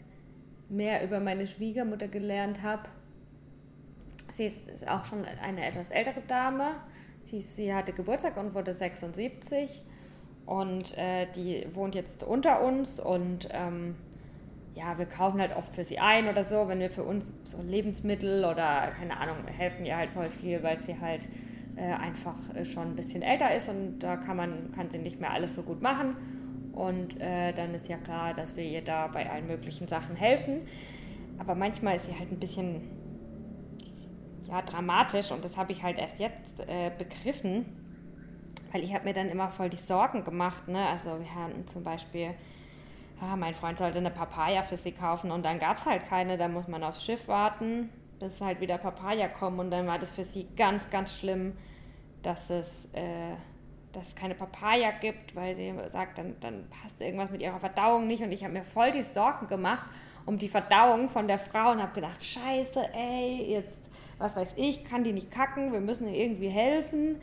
mehr 0.69 1.05
über 1.05 1.21
meine 1.21 1.47
Schwiegermutter 1.47 2.09
gelernt 2.09 2.63
habe. 2.63 2.89
Sie 4.33 4.47
ist 4.47 4.87
auch 4.87 5.05
schon 5.05 5.25
eine 5.25 5.65
etwas 5.65 5.89
ältere 5.91 6.23
Dame. 6.27 6.77
Sie, 7.25 7.41
sie 7.41 7.75
hatte 7.75 7.93
Geburtstag 7.93 8.37
und 8.37 8.55
wurde 8.55 8.73
76 8.73 9.83
und 10.49 10.97
äh, 10.97 11.27
die 11.37 11.67
wohnt 11.75 11.95
jetzt 11.95 12.23
unter 12.23 12.65
uns 12.65 12.99
und 12.99 13.51
ähm, 13.53 13.97
ja, 14.75 14.97
wir 14.97 15.05
kaufen 15.05 15.43
halt 15.43 15.55
oft 15.55 15.75
für 15.75 15.85
sie 15.85 15.99
ein 15.99 16.27
oder 16.27 16.43
so, 16.43 16.69
wenn 16.69 16.81
wir 16.81 16.91
für 16.91 17.03
uns 17.03 17.27
so 17.45 17.61
Lebensmittel 17.61 18.47
oder 18.47 18.91
keine 18.99 19.19
Ahnung, 19.19 19.37
helfen 19.47 19.85
ihr 19.85 19.99
halt 19.99 20.09
voll 20.09 20.31
viel, 20.31 20.63
weil 20.63 20.79
sie 20.79 20.99
halt 20.99 21.29
äh, 21.77 21.93
einfach 21.93 22.35
äh, 22.55 22.65
schon 22.65 22.89
ein 22.89 22.97
bisschen 22.97 23.21
älter 23.21 23.55
ist 23.55 23.69
und 23.69 23.99
da 23.99 24.17
kann 24.17 24.39
man, 24.39 24.73
kann 24.73 24.89
sie 24.89 24.97
nicht 24.97 25.21
mehr 25.21 25.33
alles 25.33 25.55
so 25.55 25.63
gut 25.63 25.83
machen. 25.83 26.17
Und 26.73 27.21
äh, 27.21 27.53
dann 27.53 27.75
ist 27.75 27.89
ja 27.89 27.99
klar, 27.99 28.33
dass 28.33 28.57
wir 28.57 28.65
ihr 28.65 28.83
da 28.83 29.09
bei 29.09 29.29
allen 29.29 29.49
möglichen 29.49 29.87
Sachen 29.87 30.17
helfen. 30.17 30.63
Aber 31.37 31.57
manchmal 31.57 31.97
ist 31.97 32.07
sie 32.07 32.19
halt 32.19 32.33
ein 32.33 32.41
bisschen 32.41 32.81
ja, 34.49 34.63
dramatisch 34.63 35.31
und 35.31 35.45
das 35.45 35.59
habe 35.59 35.73
ich 35.73 35.83
halt 35.83 35.99
erst 35.99 36.19
jetzt 36.19 36.61
äh, 36.61 36.91
begriffen, 36.97 37.67
weil 38.73 38.85
ich 38.85 38.95
habe 38.95 39.05
mir 39.05 39.15
dann 39.15 39.29
immer 39.29 39.51
voll 39.51 39.69
die 39.69 39.77
Sorgen 39.77 40.25
gemacht. 40.25 40.69
Ne? 40.69 40.85
Also 40.87 41.19
wir 41.19 41.35
hatten 41.35 41.67
zum 41.67 41.85
Beispiel, 41.85 42.35
ja, 43.21 43.37
mein 43.37 43.55
Freund 43.55 43.79
sollte 43.79 43.99
eine 43.99 44.11
Papaya 44.11 44.63
für 44.63 44.77
sie 44.77 44.93
kaufen 44.93 45.31
und 45.31 45.45
dann 45.45 45.59
gab 45.59 45.79
es 45.79 45.87
halt 45.87 46.09
keine, 46.09 46.37
da 46.37 46.49
muss 46.49 46.69
man 46.69 46.83
aufs 46.85 47.05
Schiff 47.05 47.29
warten, 47.29 47.91
bis 48.21 48.41
halt 48.41 48.61
wieder 48.61 48.79
Papaya 48.79 49.29
kommen 49.29 49.59
und 49.61 49.71
dann 49.71 49.87
war 49.87 49.99
das 49.99 50.11
für 50.11 50.25
sie 50.25 50.47
ganz, 50.57 50.91
ganz 50.91 51.19
schlimm, 51.19 51.57
dass 52.23 52.51
es... 52.51 52.87
Äh, 52.93 53.35
dass 53.91 54.09
es 54.09 54.15
keine 54.15 54.35
Papaya 54.35 54.91
gibt, 54.91 55.35
weil 55.35 55.57
sie 55.57 55.75
sagt, 55.91 56.19
dann, 56.19 56.37
dann 56.41 56.69
passt 56.69 57.01
irgendwas 57.01 57.31
mit 57.31 57.41
ihrer 57.41 57.59
Verdauung 57.59 58.07
nicht. 58.07 58.23
Und 58.23 58.33
ich 58.33 58.45
habe 58.45 58.53
mir 58.53 58.63
voll 58.63 58.93
die 58.93 59.03
Sorgen 59.03 59.47
gemacht 59.47 59.87
um 60.29 60.37
die 60.37 60.49
Verdauung 60.51 61.09
von 61.09 61.27
der 61.27 61.39
Frau 61.39 61.73
und 61.73 61.83
habe 61.83 61.95
gedacht, 61.95 62.23
scheiße, 62.23 62.91
ey, 62.93 63.47
jetzt, 63.49 63.81
was 64.19 64.37
weiß 64.37 64.49
ich, 64.57 64.85
kann 64.85 65.03
die 65.03 65.15
nicht 65.15 65.31
kacken, 65.31 65.73
wir 65.73 65.81
müssen 65.81 66.07
ihr 66.07 66.23
irgendwie 66.23 66.51
helfen. 66.51 67.23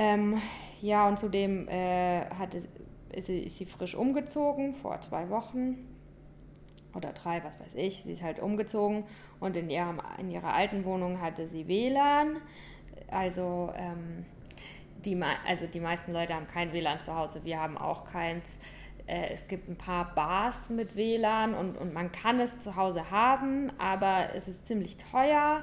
Ähm, 0.00 0.40
ja, 0.80 1.06
und 1.06 1.18
zudem 1.18 1.68
äh, 1.68 2.24
hatte, 2.30 2.62
ist, 3.12 3.26
sie, 3.26 3.40
ist 3.40 3.58
sie 3.58 3.66
frisch 3.66 3.94
umgezogen, 3.94 4.74
vor 4.74 4.98
zwei 5.02 5.28
Wochen 5.28 5.76
oder 6.94 7.12
drei, 7.12 7.44
was 7.44 7.60
weiß 7.60 7.74
ich. 7.74 8.04
Sie 8.06 8.12
ist 8.12 8.22
halt 8.22 8.40
umgezogen 8.40 9.04
und 9.40 9.58
in, 9.58 9.68
ihrem, 9.68 10.00
in 10.18 10.30
ihrer 10.30 10.54
alten 10.54 10.86
Wohnung 10.86 11.20
hatte 11.20 11.48
sie 11.48 11.68
WLAN. 11.68 12.38
Also 13.08 13.74
ähm, 13.76 14.24
die, 15.04 15.22
also 15.46 15.66
die 15.66 15.80
meisten 15.80 16.14
Leute 16.14 16.32
haben 16.32 16.46
kein 16.46 16.72
WLAN 16.72 17.00
zu 17.00 17.14
Hause, 17.14 17.44
wir 17.44 17.60
haben 17.60 17.76
auch 17.76 18.06
keins. 18.06 18.58
Äh, 19.06 19.34
es 19.34 19.48
gibt 19.48 19.68
ein 19.68 19.76
paar 19.76 20.14
Bars 20.14 20.70
mit 20.70 20.96
WLAN 20.96 21.52
und, 21.52 21.76
und 21.76 21.92
man 21.92 22.10
kann 22.10 22.40
es 22.40 22.58
zu 22.58 22.74
Hause 22.74 23.10
haben, 23.10 23.70
aber 23.76 24.30
es 24.34 24.48
ist 24.48 24.66
ziemlich 24.66 24.96
teuer 24.96 25.62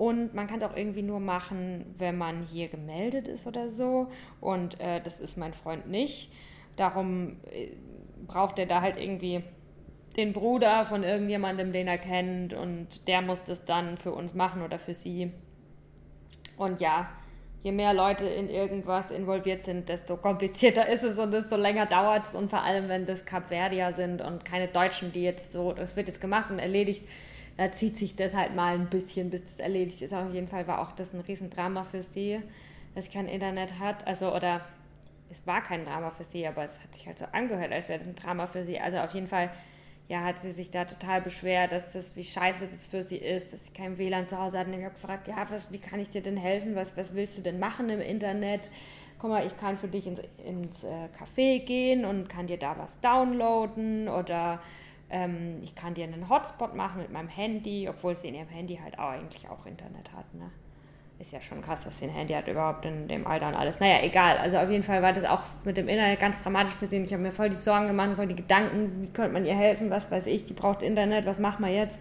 und 0.00 0.32
man 0.32 0.46
kann 0.46 0.62
es 0.62 0.64
auch 0.64 0.74
irgendwie 0.74 1.02
nur 1.02 1.20
machen, 1.20 1.84
wenn 1.98 2.16
man 2.16 2.44
hier 2.44 2.68
gemeldet 2.68 3.28
ist 3.28 3.46
oder 3.46 3.70
so. 3.70 4.08
Und 4.40 4.80
äh, 4.80 5.02
das 5.02 5.20
ist 5.20 5.36
mein 5.36 5.52
Freund 5.52 5.90
nicht. 5.90 6.32
Darum 6.76 7.36
äh, 7.52 7.72
braucht 8.26 8.58
er 8.58 8.64
da 8.64 8.80
halt 8.80 8.96
irgendwie 8.96 9.42
den 10.16 10.32
Bruder 10.32 10.86
von 10.86 11.02
irgendjemandem, 11.02 11.74
den 11.74 11.86
er 11.86 11.98
kennt 11.98 12.54
und 12.54 13.08
der 13.08 13.20
muss 13.20 13.44
das 13.44 13.66
dann 13.66 13.98
für 13.98 14.12
uns 14.12 14.32
machen 14.32 14.62
oder 14.62 14.78
für 14.78 14.94
sie. 14.94 15.32
Und 16.56 16.80
ja, 16.80 17.10
je 17.62 17.70
mehr 17.70 17.92
Leute 17.92 18.24
in 18.24 18.48
irgendwas 18.48 19.10
involviert 19.10 19.64
sind, 19.64 19.90
desto 19.90 20.16
komplizierter 20.16 20.88
ist 20.88 21.04
es 21.04 21.18
und 21.18 21.30
desto 21.30 21.56
länger 21.56 21.84
dauert 21.84 22.24
es. 22.26 22.34
Und 22.34 22.48
vor 22.48 22.62
allem, 22.62 22.88
wenn 22.88 23.04
das 23.04 23.26
Kapverdier 23.26 23.92
sind 23.92 24.22
und 24.22 24.46
keine 24.46 24.68
Deutschen, 24.68 25.12
die 25.12 25.24
jetzt 25.24 25.52
so, 25.52 25.74
das 25.74 25.94
wird 25.94 26.06
jetzt 26.06 26.22
gemacht 26.22 26.50
und 26.50 26.58
erledigt, 26.58 27.06
da 27.60 27.70
zieht 27.70 27.98
sich 27.98 28.16
das 28.16 28.32
halt 28.32 28.56
mal 28.56 28.72
ein 28.72 28.88
bisschen, 28.88 29.28
bis 29.28 29.42
es 29.42 29.60
erledigt 29.62 30.00
ist. 30.00 30.14
Auf 30.14 30.32
jeden 30.32 30.48
Fall 30.48 30.66
war 30.66 30.80
auch 30.80 30.92
das 30.92 31.12
ein 31.12 31.20
Riesendrama 31.20 31.84
für 31.84 32.02
sie, 32.02 32.40
dass 32.94 33.04
sie 33.04 33.10
kein 33.10 33.28
Internet 33.28 33.78
hat. 33.78 34.06
Also, 34.06 34.34
oder 34.34 34.62
es 35.30 35.46
war 35.46 35.62
kein 35.62 35.84
Drama 35.84 36.10
für 36.10 36.24
sie, 36.24 36.46
aber 36.46 36.64
es 36.64 36.72
hat 36.78 36.94
sich 36.94 37.06
halt 37.06 37.18
so 37.18 37.26
angehört, 37.32 37.70
als 37.70 37.90
wäre 37.90 37.98
das 37.98 38.08
ein 38.08 38.16
Drama 38.16 38.46
für 38.46 38.64
sie. 38.64 38.80
Also 38.80 38.96
auf 39.00 39.12
jeden 39.12 39.26
Fall 39.26 39.50
ja, 40.08 40.24
hat 40.24 40.38
sie 40.38 40.52
sich 40.52 40.70
da 40.70 40.86
total 40.86 41.20
beschwert, 41.20 41.72
dass 41.72 41.92
das, 41.92 42.16
wie 42.16 42.24
scheiße 42.24 42.66
das 42.66 42.86
für 42.86 43.04
sie 43.04 43.18
ist, 43.18 43.52
dass 43.52 43.62
sie 43.66 43.72
kein 43.72 43.98
WLAN 43.98 44.26
zu 44.26 44.38
Hause 44.38 44.58
hat. 44.58 44.66
Und 44.66 44.72
ich 44.72 44.82
habe 44.82 44.94
gefragt, 44.94 45.28
ja, 45.28 45.46
was, 45.50 45.70
wie 45.70 45.78
kann 45.78 46.00
ich 46.00 46.08
dir 46.08 46.22
denn 46.22 46.38
helfen? 46.38 46.74
Was, 46.76 46.96
was 46.96 47.14
willst 47.14 47.36
du 47.36 47.42
denn 47.42 47.58
machen 47.58 47.90
im 47.90 48.00
Internet? 48.00 48.70
Guck 49.18 49.28
mal, 49.28 49.46
ich 49.46 49.54
kann 49.58 49.76
für 49.76 49.88
dich 49.88 50.06
ins, 50.06 50.22
ins 50.46 50.82
äh, 50.82 51.08
Café 51.14 51.62
gehen 51.62 52.06
und 52.06 52.30
kann 52.30 52.46
dir 52.46 52.58
da 52.58 52.78
was 52.78 52.98
downloaden 53.00 54.08
oder 54.08 54.62
ähm, 55.10 55.58
ich 55.62 55.74
kann 55.74 55.94
dir 55.94 56.04
einen 56.04 56.28
Hotspot 56.28 56.74
machen 56.74 57.02
mit 57.02 57.12
meinem 57.12 57.28
Handy, 57.28 57.88
obwohl 57.88 58.16
sie 58.16 58.28
in 58.28 58.34
ihrem 58.34 58.48
Handy 58.48 58.78
halt 58.82 58.98
auch 58.98 59.10
eigentlich 59.10 59.48
auch 59.48 59.66
Internet 59.66 60.12
hat, 60.12 60.32
ne? 60.34 60.50
ist 61.20 61.32
ja 61.32 61.40
schon 61.40 61.60
krass, 61.60 61.84
dass 61.84 61.98
sie 61.98 62.06
ein 62.06 62.10
Handy 62.10 62.32
hat 62.32 62.48
überhaupt 62.48 62.86
in 62.86 63.06
dem 63.06 63.26
Alter 63.26 63.48
und 63.48 63.54
alles. 63.54 63.78
Naja, 63.78 63.98
egal. 64.02 64.38
Also 64.38 64.56
auf 64.56 64.70
jeden 64.70 64.82
Fall 64.82 65.02
war 65.02 65.12
das 65.12 65.24
auch 65.24 65.42
mit 65.64 65.76
dem 65.76 65.86
Internet 65.86 66.18
ganz 66.18 66.42
dramatisch 66.42 66.74
für 66.74 66.86
sie. 66.86 66.96
Ich 66.96 67.12
habe 67.12 67.22
mir 67.22 67.30
voll 67.30 67.50
die 67.50 67.56
Sorgen 67.56 67.88
gemacht, 67.88 68.12
voll 68.16 68.26
die 68.26 68.36
Gedanken, 68.36 69.02
wie 69.02 69.08
könnte 69.08 69.34
man 69.34 69.44
ihr 69.44 69.54
helfen, 69.54 69.90
was 69.90 70.10
weiß 70.10 70.24
ich, 70.26 70.46
die 70.46 70.54
braucht 70.54 70.80
Internet, 70.80 71.26
was 71.26 71.38
machen 71.38 71.64
wir 71.64 71.72
jetzt? 71.72 71.98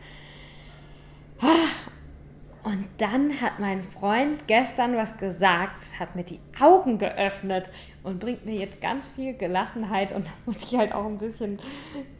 Und 2.70 2.86
dann 3.00 3.42
hat 3.42 3.58
mein 3.58 3.82
Freund 3.82 4.46
gestern 4.46 4.96
was 4.96 5.18
gesagt, 5.18 5.72
das 5.82 6.00
hat 6.00 6.16
mir 6.16 6.24
die 6.24 6.40
Augen 6.62 7.00
geöffnet 7.00 7.72
und 8.04 8.20
bringt 8.20 8.46
mir 8.46 8.54
jetzt 8.54 8.80
ganz 8.80 9.08
viel 9.08 9.34
Gelassenheit 9.34 10.12
und 10.12 10.26
da 10.28 10.32
muss 10.46 10.62
ich 10.62 10.78
halt 10.78 10.94
auch 10.94 11.06
ein 11.06 11.18
bisschen, 11.18 11.58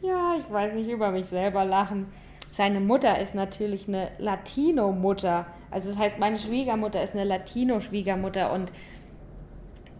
ja, 0.02 0.34
ich 0.36 0.52
weiß 0.52 0.74
nicht, 0.74 0.88
über 0.88 1.12
mich 1.12 1.26
selber 1.26 1.64
lachen. 1.64 2.08
Seine 2.52 2.80
Mutter 2.80 3.20
ist 3.20 3.36
natürlich 3.36 3.86
eine 3.86 4.10
Latino-Mutter. 4.18 5.46
Also 5.70 5.90
das 5.90 5.98
heißt, 5.98 6.18
meine 6.18 6.40
Schwiegermutter 6.40 7.00
ist 7.00 7.14
eine 7.14 7.22
Latino-Schwiegermutter 7.22 8.52
und 8.52 8.72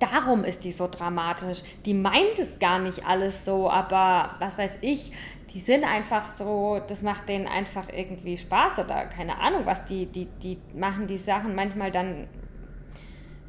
darum 0.00 0.42
ist 0.42 0.64
die 0.64 0.72
so 0.72 0.88
dramatisch. 0.90 1.62
Die 1.84 1.94
meint 1.94 2.40
es 2.40 2.58
gar 2.58 2.80
nicht 2.80 3.06
alles 3.06 3.44
so, 3.44 3.70
aber 3.70 4.34
was 4.40 4.58
weiß 4.58 4.72
ich, 4.80 5.12
die 5.52 5.60
sind 5.60 5.84
einfach 5.84 6.36
so, 6.36 6.80
das 6.86 7.02
macht 7.02 7.28
denen 7.28 7.46
einfach 7.46 7.88
irgendwie 7.92 8.38
Spaß 8.38 8.78
oder 8.78 9.06
keine 9.06 9.38
Ahnung 9.38 9.62
was, 9.64 9.84
die, 9.84 10.06
die, 10.06 10.26
die 10.42 10.58
machen 10.74 11.06
die 11.06 11.18
Sachen 11.18 11.54
manchmal 11.54 11.90
dann 11.90 12.28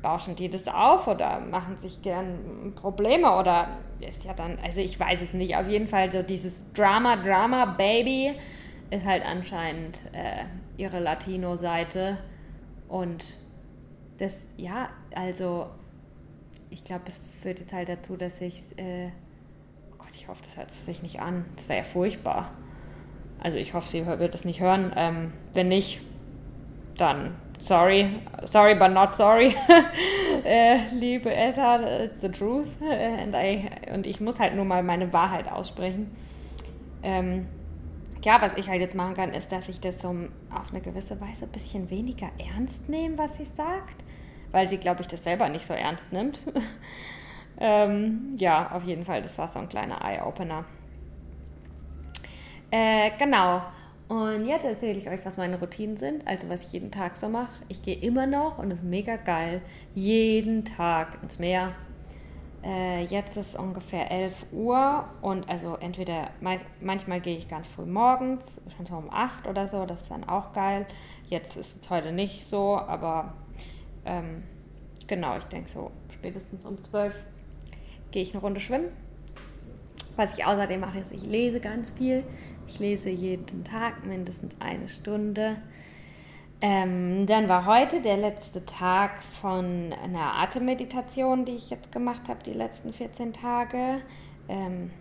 bauschen 0.02 0.36
die 0.36 0.50
das 0.50 0.68
auf 0.68 1.08
oder 1.08 1.40
machen 1.40 1.78
sich 1.80 2.02
gern 2.02 2.74
Probleme 2.76 3.32
oder 3.38 3.78
ist 4.00 4.24
ja 4.24 4.34
dann, 4.34 4.58
also 4.64 4.80
ich 4.80 5.00
weiß 5.00 5.22
es 5.22 5.34
nicht, 5.34 5.56
auf 5.56 5.68
jeden 5.68 5.88
Fall 5.88 6.12
so 6.12 6.24
dieses 6.24 6.64
Drama, 6.74 7.18
Drama, 7.18 7.66
Baby 7.66 8.34
ist 8.90 9.06
halt 9.06 9.26
anscheinend 9.26 10.02
äh, 10.12 10.44
ihre 10.78 11.00
Latino-Seite. 11.00 12.18
Und 12.88 13.38
das, 14.18 14.38
ja, 14.58 14.90
also 15.16 15.70
ich 16.70 16.84
glaube, 16.84 17.04
es 17.08 17.22
führt 17.42 17.60
jetzt 17.60 17.74
halt 17.74 17.90
dazu, 17.90 18.18
dass 18.18 18.42
ich, 18.42 18.64
äh, 18.78 19.10
hoffe, 20.32 20.42
das 20.44 20.58
hört 20.58 20.72
sich 20.72 21.04
nicht 21.04 21.20
an. 21.20 21.46
Das 21.56 21.70
wäre 21.70 21.80
ja 21.80 21.86
furchtbar. 21.86 22.50
Also 23.44 23.58
ich 23.58 23.74
hoffe, 23.74 23.88
sie 23.88 24.06
wird 24.06 24.34
es 24.34 24.46
nicht 24.46 24.62
hören. 24.62 24.94
Ähm, 24.96 25.34
wenn 25.54 25.68
nicht, 25.68 26.02
dann 26.98 27.36
sorry, 27.60 28.20
sorry 28.44 28.76
but 28.76 28.92
not 28.92 29.16
sorry. 29.16 29.54
äh, 30.46 30.78
liebe 30.94 31.34
Eltern, 31.34 31.84
it's 31.84 32.22
the 32.22 32.30
truth. 32.30 32.70
And 32.82 33.36
I, 33.36 33.70
und 33.94 34.08
ich 34.08 34.22
muss 34.22 34.40
halt 34.40 34.56
nur 34.56 34.66
mal 34.66 34.84
meine 34.84 35.12
Wahrheit 35.12 35.52
aussprechen. 35.52 36.16
Ähm, 37.04 37.48
ja, 38.24 38.42
was 38.42 38.54
ich 38.56 38.70
halt 38.70 38.82
jetzt 38.82 38.96
machen 38.96 39.16
kann, 39.16 39.34
ist, 39.34 39.52
dass 39.52 39.68
ich 39.68 39.80
das 39.80 40.00
so 40.02 40.10
auf 40.10 40.72
eine 40.72 40.82
gewisse 40.82 41.20
Weise 41.20 41.44
ein 41.44 41.52
bisschen 41.52 41.90
weniger 41.90 42.30
ernst 42.56 42.88
nehme, 42.88 43.18
was 43.18 43.36
sie 43.36 43.46
sagt, 43.46 44.04
weil 44.52 44.70
sie, 44.70 44.78
glaube 44.78 45.02
ich, 45.02 45.08
das 45.08 45.24
selber 45.24 45.50
nicht 45.50 45.66
so 45.66 45.74
ernst 45.74 46.04
nimmt. 46.12 46.42
ähm, 47.60 48.36
ja, 48.40 48.72
auf 48.72 48.84
jeden 48.84 49.06
Fall, 49.06 49.22
das 49.22 49.38
war 49.38 49.48
so 49.48 49.60
ein 49.60 49.70
kleiner 49.70 50.04
Eye-Opener. 50.04 50.66
Äh, 52.72 53.12
genau. 53.18 53.62
Und 54.08 54.46
jetzt 54.46 54.66
erzähle 54.66 54.98
ich 54.98 55.10
euch, 55.10 55.26
was 55.26 55.38
meine 55.38 55.58
Routinen 55.60 55.96
sind, 55.96 56.28
also 56.28 56.50
was 56.50 56.68
ich 56.68 56.74
jeden 56.74 56.92
Tag 56.92 57.16
so 57.16 57.30
mache. 57.30 57.64
Ich 57.70 57.82
gehe 57.82 57.96
immer 57.96 58.28
noch 58.28 58.58
und 58.58 58.70
das 58.70 58.80
ist 58.80 58.86
mega 58.86 59.16
geil, 59.16 59.62
jeden 59.96 60.66
Tag 60.66 61.18
ins 61.24 61.40
Meer, 61.40 61.72
äh, 62.64 63.04
jetzt 63.06 63.38
ist 63.38 63.58
ungefähr 63.58 64.12
11 64.12 64.46
Uhr 64.52 65.06
und 65.22 65.50
also 65.50 65.78
entweder 65.78 66.30
manchmal 66.80 67.20
gehe 67.20 67.38
ich 67.38 67.48
ganz 67.48 67.68
früh 67.68 67.86
morgens, 67.86 68.62
schon 68.76 68.86
so 68.86 68.96
um 68.96 69.10
8 69.12 69.48
oder 69.48 69.68
so, 69.68 69.86
das 69.86 70.04
ist 70.04 70.12
dann 70.12 70.24
auch 70.26 70.54
geil. 70.54 70.86
Jetzt 71.28 71.58
ist 71.58 71.82
es 71.82 71.90
heute 71.90 72.12
nicht 72.12 72.50
so, 72.50 72.78
aber 72.78 73.34
ähm, 74.06 74.44
genau, 75.08 75.38
ich 75.38 75.46
denke 75.46 75.70
so 75.70 75.92
spätestens 76.14 76.64
um 76.66 76.82
12 76.84 77.26
gehe 78.12 78.24
ich 78.24 78.34
eine 78.34 78.42
Runde 78.42 78.60
schwimmen. 78.60 78.90
Was 80.16 80.38
ich 80.38 80.46
außerdem 80.46 80.80
mache, 80.80 81.00
ist, 81.00 81.12
ich 81.12 81.24
lese 81.24 81.60
ganz 81.60 81.92
viel. 81.92 82.24
Ich 82.68 82.80
lese 82.80 83.10
jeden 83.10 83.64
Tag 83.64 84.06
mindestens 84.06 84.54
eine 84.60 84.88
Stunde. 84.88 85.58
Ähm, 86.62 87.26
dann 87.26 87.50
war 87.50 87.66
heute 87.66 88.02
der 88.02 88.18
letzte 88.18 88.64
Tag 88.66 89.24
von 89.42 89.94
einer 90.04 90.36
Atemmeditation, 90.40 91.44
die 91.44 91.56
ich 91.56 91.72
jetzt 91.72 91.92
gemacht 91.92 92.30
habe, 92.30 92.44
die 92.44 92.54
letzten 92.54 92.94
14 92.94 93.34
Tage. 93.34 94.02
Ähm, 94.48 94.92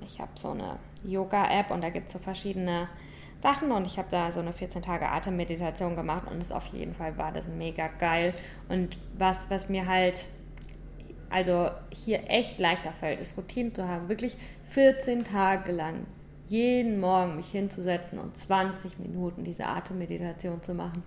ich 0.00 0.20
habe 0.20 0.30
so 0.40 0.50
eine 0.50 0.78
Yoga-App 1.04 1.72
und 1.72 1.82
da 1.82 1.90
gibt 1.90 2.06
es 2.06 2.12
so 2.12 2.20
verschiedene 2.20 2.88
Sachen 3.42 3.72
und 3.72 3.86
ich 3.86 3.98
habe 3.98 4.08
da 4.10 4.30
so 4.30 4.40
eine 4.40 4.52
14 4.52 4.82
Tage 4.82 5.08
Atemmeditation 5.08 5.96
gemacht 5.96 6.30
und 6.30 6.40
das 6.40 6.52
auf 6.52 6.66
jeden 6.66 6.94
Fall 6.94 7.16
war 7.18 7.32
das 7.32 7.46
mega 7.48 7.88
geil. 7.88 8.32
Und 8.68 8.98
was, 9.16 9.50
was 9.50 9.68
mir 9.68 9.86
halt 9.86 10.26
also 11.30 11.70
hier 11.90 12.28
echt 12.28 12.58
leichter 12.58 12.92
fällt, 12.92 13.20
ist 13.20 13.36
Routinen 13.36 13.74
zu 13.74 13.86
haben, 13.86 14.08
wirklich 14.08 14.36
14 14.70 15.24
Tage 15.24 15.72
lang 15.72 16.06
jeden 16.48 16.98
Morgen 16.98 17.36
mich 17.36 17.50
hinzusetzen 17.50 18.18
und 18.18 18.36
20 18.36 18.98
Minuten 18.98 19.44
diese 19.44 19.66
Atemmeditation 19.66 20.62
zu 20.62 20.74
machen. 20.74 21.02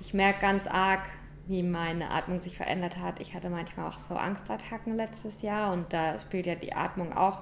Ich 0.00 0.14
merke 0.14 0.40
ganz 0.40 0.66
arg, 0.66 1.08
wie 1.48 1.62
meine 1.62 2.10
Atmung 2.10 2.38
sich 2.38 2.56
verändert 2.56 2.98
hat. 2.98 3.20
Ich 3.20 3.34
hatte 3.34 3.50
manchmal 3.50 3.88
auch 3.88 3.98
so 3.98 4.14
Angstattacken 4.14 4.94
letztes 4.96 5.42
Jahr 5.42 5.72
und 5.72 5.92
da 5.92 6.18
spielt 6.18 6.46
ja 6.46 6.54
die 6.54 6.72
Atmung 6.72 7.12
auch. 7.16 7.40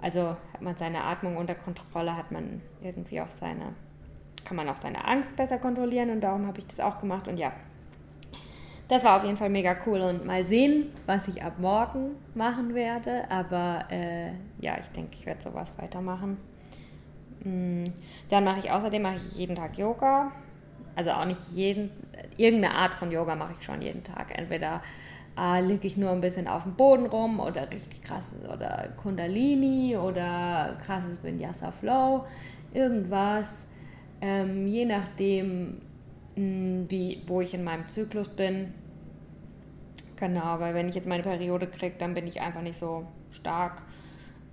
Also 0.00 0.36
hat 0.52 0.60
man 0.60 0.76
seine 0.76 1.04
Atmung 1.04 1.36
unter 1.36 1.54
Kontrolle, 1.54 2.16
hat 2.16 2.30
man 2.30 2.60
irgendwie 2.82 3.20
auch 3.20 3.28
seine, 3.28 3.74
kann 4.44 4.56
man 4.56 4.68
auch 4.68 4.76
seine 4.76 5.04
Angst 5.04 5.34
besser 5.34 5.58
kontrollieren 5.58 6.10
und 6.10 6.20
darum 6.20 6.46
habe 6.46 6.58
ich 6.60 6.66
das 6.66 6.80
auch 6.80 7.00
gemacht 7.00 7.26
und 7.26 7.38
ja, 7.38 7.52
das 8.88 9.04
war 9.04 9.18
auf 9.18 9.24
jeden 9.24 9.36
Fall 9.36 9.50
mega 9.50 9.76
cool 9.86 10.00
und 10.00 10.24
mal 10.24 10.44
sehen, 10.46 10.86
was 11.06 11.28
ich 11.28 11.42
ab 11.42 11.58
morgen 11.58 12.16
machen 12.34 12.74
werde. 12.74 13.30
Aber 13.30 13.84
äh, 13.90 14.30
ja, 14.60 14.78
ich 14.80 14.88
denke, 14.88 15.10
ich 15.12 15.26
werde 15.26 15.42
sowas 15.42 15.72
weitermachen. 15.76 16.38
Mm, 17.44 17.84
dann 18.30 18.44
mache 18.44 18.60
ich 18.60 18.70
außerdem 18.70 19.02
mache 19.02 19.16
ich 19.16 19.36
jeden 19.36 19.56
Tag 19.56 19.76
Yoga. 19.76 20.32
Also 20.96 21.10
auch 21.10 21.26
nicht 21.26 21.40
jeden, 21.52 21.90
irgendeine 22.36 22.74
Art 22.74 22.94
von 22.94 23.12
Yoga 23.12 23.36
mache 23.36 23.54
ich 23.58 23.64
schon 23.64 23.82
jeden 23.82 24.02
Tag. 24.02 24.36
Entweder 24.36 24.82
äh, 25.38 25.60
liege 25.60 25.86
ich 25.86 25.96
nur 25.96 26.10
ein 26.10 26.20
bisschen 26.20 26.48
auf 26.48 26.64
dem 26.64 26.74
Boden 26.74 27.06
rum 27.06 27.40
oder 27.40 27.70
richtig 27.70 28.02
krasses 28.02 28.48
oder 28.48 28.88
Kundalini 28.96 29.96
oder 29.96 30.78
krasses 30.84 31.22
Vinyasa 31.22 31.70
Flow, 31.70 32.24
irgendwas. 32.72 33.48
Ähm, 34.20 34.66
je 34.66 34.84
nachdem, 34.84 35.80
wie, 36.88 37.22
wo 37.26 37.40
ich 37.40 37.54
in 37.54 37.64
meinem 37.64 37.88
Zyklus 37.88 38.28
bin. 38.28 38.74
Genau, 40.16 40.58
weil 40.58 40.74
wenn 40.74 40.88
ich 40.88 40.94
jetzt 40.94 41.06
meine 41.06 41.22
Periode 41.22 41.66
kriege, 41.66 41.94
dann 41.98 42.14
bin 42.14 42.26
ich 42.26 42.40
einfach 42.40 42.62
nicht 42.62 42.78
so 42.78 43.06
stark. 43.30 43.82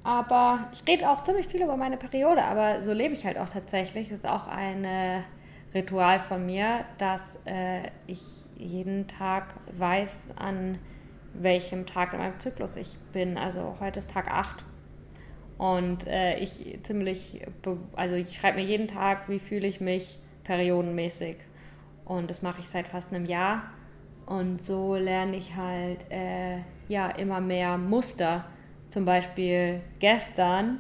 Aber 0.04 0.70
ich 0.72 0.88
rede 0.88 1.10
auch 1.10 1.24
ziemlich 1.24 1.48
viel 1.48 1.64
über 1.64 1.78
meine 1.78 1.98
Periode, 1.98 2.44
aber 2.44 2.84
so 2.84 2.94
lebe 2.94 3.16
ich 3.16 3.26
halt 3.26 3.40
auch 3.40 3.50
tatsächlich. 3.50 4.10
Das 4.10 4.20
ist 4.20 4.30
auch 4.30 4.48
ein 4.48 4.86
äh, 4.86 5.22
Ritual 5.74 6.20
von 6.20 6.46
mir, 6.46 6.86
dass 7.00 7.40
äh, 7.46 7.90
ich 8.06 8.22
jeden 8.56 9.08
Tag 9.08 9.56
weiß, 9.78 10.30
an 10.36 10.78
welchem 11.34 11.86
Tag 11.86 12.14
in 12.14 12.20
meinem 12.20 12.40
Zyklus 12.40 12.76
ich 12.76 12.98
bin. 13.14 13.38
Also 13.38 13.78
heute 13.80 14.00
ist 14.00 14.12
Tag 14.12 14.30
8. 14.30 14.64
Und 15.58 16.06
äh, 16.08 16.38
ich 16.38 16.80
ziemlich, 16.84 17.42
also 17.96 18.16
ich 18.16 18.36
schreibe 18.36 18.60
mir 18.60 18.66
jeden 18.66 18.88
Tag, 18.88 19.28
wie 19.30 19.40
fühle 19.40 19.68
ich 19.68 19.82
mich 19.82 20.20
periodenmäßig. 20.44 21.38
Und 22.06 22.30
das 22.30 22.42
mache 22.42 22.62
ich 22.62 22.70
seit 22.70 22.88
fast 22.88 23.12
einem 23.12 23.26
Jahr. 23.26 23.64
Und 24.26 24.64
so 24.64 24.96
lerne 24.96 25.36
ich 25.36 25.56
halt 25.56 26.00
äh, 26.10 26.60
ja 26.88 27.10
immer 27.10 27.42
mehr 27.42 27.78
Muster. 27.78 28.46
Zum 28.90 29.06
Beispiel 29.06 29.82
gestern 30.00 30.80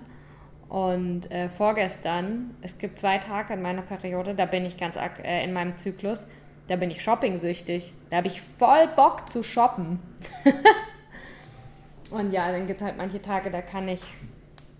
und 0.69 1.29
äh, 1.31 1.49
vorgestern. 1.49 2.55
Es 2.61 2.77
gibt 2.77 2.99
zwei 2.99 3.17
Tage 3.17 3.53
in 3.53 3.61
meiner 3.61 3.81
Periode, 3.81 4.35
da 4.35 4.45
bin 4.45 4.65
ich 4.65 4.77
ganz 4.77 4.95
äh, 4.95 5.43
in 5.43 5.53
meinem 5.53 5.77
Zyklus. 5.77 6.25
Da 6.67 6.75
bin 6.77 6.89
ich 6.89 7.03
shopping-süchtig. 7.03 7.93
Da 8.09 8.17
habe 8.17 8.27
ich 8.27 8.41
voll 8.41 8.87
Bock 8.95 9.29
zu 9.29 9.43
shoppen. 9.43 9.99
und 12.11 12.31
ja, 12.31 12.51
dann 12.51 12.65
gibt 12.65 12.81
es 12.81 12.85
halt 12.85 12.97
manche 12.97 13.21
Tage, 13.21 13.51
da 13.51 13.61
kann 13.61 13.87
ich 13.87 14.01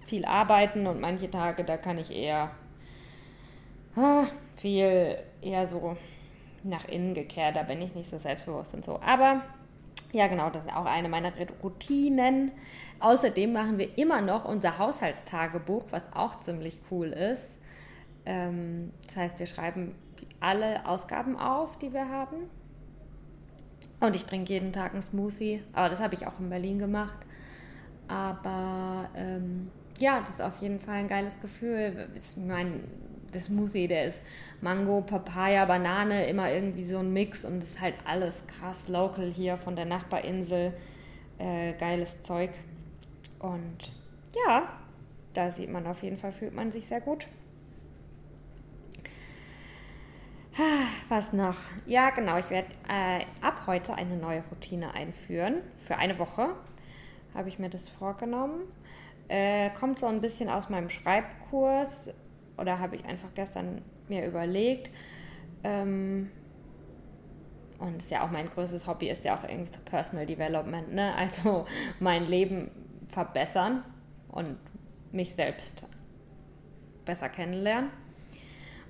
viel 0.07 0.25
arbeiten 0.25 0.87
und 0.87 1.01
manche 1.01 1.29
Tage, 1.29 1.63
da 1.63 1.77
kann 1.77 1.97
ich 1.97 2.11
eher 2.11 2.51
ah, 3.95 4.25
viel 4.55 5.17
eher 5.41 5.67
so 5.67 5.95
nach 6.65 6.87
innen 6.87 7.13
gekehrt, 7.13 7.55
da 7.55 7.63
bin 7.63 7.81
ich 7.81 7.95
nicht 7.95 8.09
so 8.09 8.17
selbstbewusst 8.17 8.73
und 8.73 8.83
so. 8.83 8.99
Aber 9.01 9.41
ja, 10.11 10.27
genau, 10.27 10.49
das 10.49 10.65
ist 10.65 10.73
auch 10.73 10.85
eine 10.85 11.09
meiner 11.09 11.31
Routinen. 11.61 12.51
Außerdem 12.99 13.51
machen 13.51 13.77
wir 13.77 13.97
immer 13.97 14.21
noch 14.21 14.45
unser 14.45 14.77
Haushaltstagebuch, 14.77 15.85
was 15.91 16.05
auch 16.13 16.39
ziemlich 16.41 16.79
cool 16.89 17.07
ist. 17.07 17.57
Ähm, 18.25 18.91
das 19.05 19.17
heißt, 19.17 19.39
wir 19.39 19.45
schreiben 19.45 19.93
alle 20.39 20.85
Ausgaben 20.85 21.37
auf, 21.37 21.77
die 21.77 21.93
wir 21.93 22.09
haben. 22.09 22.49
Und 23.99 24.15
ich 24.15 24.25
trinke 24.25 24.53
jeden 24.53 24.71
Tag 24.71 24.93
einen 24.93 25.01
Smoothie. 25.01 25.63
Aber 25.73 25.89
das 25.89 25.99
habe 25.99 26.15
ich 26.15 26.25
auch 26.25 26.39
in 26.39 26.49
Berlin 26.49 26.79
gemacht. 26.79 27.19
Aber 28.07 29.09
ähm, 29.15 29.71
ja, 29.99 30.19
das 30.19 30.29
ist 30.29 30.41
auf 30.41 30.61
jeden 30.61 30.79
Fall 30.79 30.95
ein 30.95 31.07
geiles 31.07 31.39
Gefühl. 31.41 32.09
Ich 32.15 32.37
meine, 32.37 32.83
der 33.35 33.41
Smoothie, 33.41 33.87
der 33.87 34.05
ist 34.05 34.21
Mango, 34.61 35.01
Papaya, 35.01 35.65
Banane, 35.65 36.27
immer 36.27 36.51
irgendwie 36.51 36.85
so 36.85 36.99
ein 36.99 37.13
Mix 37.13 37.45
und 37.45 37.61
es 37.61 37.71
ist 37.71 37.81
halt 37.81 37.95
alles 38.05 38.35
krass 38.47 38.87
local 38.87 39.29
hier 39.29 39.57
von 39.57 39.75
der 39.75 39.85
Nachbarinsel. 39.85 40.73
Äh, 41.37 41.73
geiles 41.73 42.21
Zeug. 42.21 42.49
Und 43.39 43.91
ja, 44.47 44.69
da 45.33 45.51
sieht 45.51 45.69
man 45.69 45.85
auf 45.85 46.01
jeden 46.01 46.17
Fall, 46.17 46.31
fühlt 46.31 46.53
man 46.53 46.71
sich 46.71 46.87
sehr 46.87 47.01
gut. 47.01 47.27
Was 51.09 51.33
noch? 51.33 51.57
Ja, 51.85 52.11
genau, 52.11 52.37
ich 52.37 52.49
werde 52.49 52.69
äh, 52.87 53.25
ab 53.41 53.63
heute 53.67 53.93
eine 53.95 54.15
neue 54.15 54.41
Routine 54.49 54.93
einführen. 54.93 55.55
Für 55.85 55.97
eine 55.97 56.17
Woche 56.17 56.55
habe 57.33 57.49
ich 57.49 57.59
mir 57.59 57.69
das 57.69 57.89
vorgenommen. 57.89 58.61
Äh, 59.27 59.71
kommt 59.71 59.99
so 59.99 60.05
ein 60.05 60.21
bisschen 60.21 60.49
aus 60.49 60.69
meinem 60.69 60.89
Schreibkurs 60.89 62.13
oder 62.57 62.79
habe 62.79 62.95
ich 62.95 63.05
einfach 63.05 63.33
gestern 63.35 63.81
mir 64.07 64.25
überlegt. 64.25 64.91
Ähm, 65.63 66.29
und 67.79 67.97
ist 67.97 68.09
ja 68.09 68.23
auch 68.25 68.31
mein 68.31 68.49
größtes 68.49 68.87
Hobby, 68.87 69.09
ist 69.09 69.25
ja 69.25 69.37
auch 69.37 69.43
irgendwie 69.43 69.71
so 69.71 69.79
Personal 69.83 70.25
Development, 70.25 70.93
ne? 70.93 71.13
Also 71.15 71.65
mein 71.99 72.25
Leben 72.25 72.71
verbessern 73.07 73.83
und 74.29 74.57
mich 75.11 75.35
selbst 75.35 75.83
besser 77.03 77.29
kennenlernen. 77.29 77.89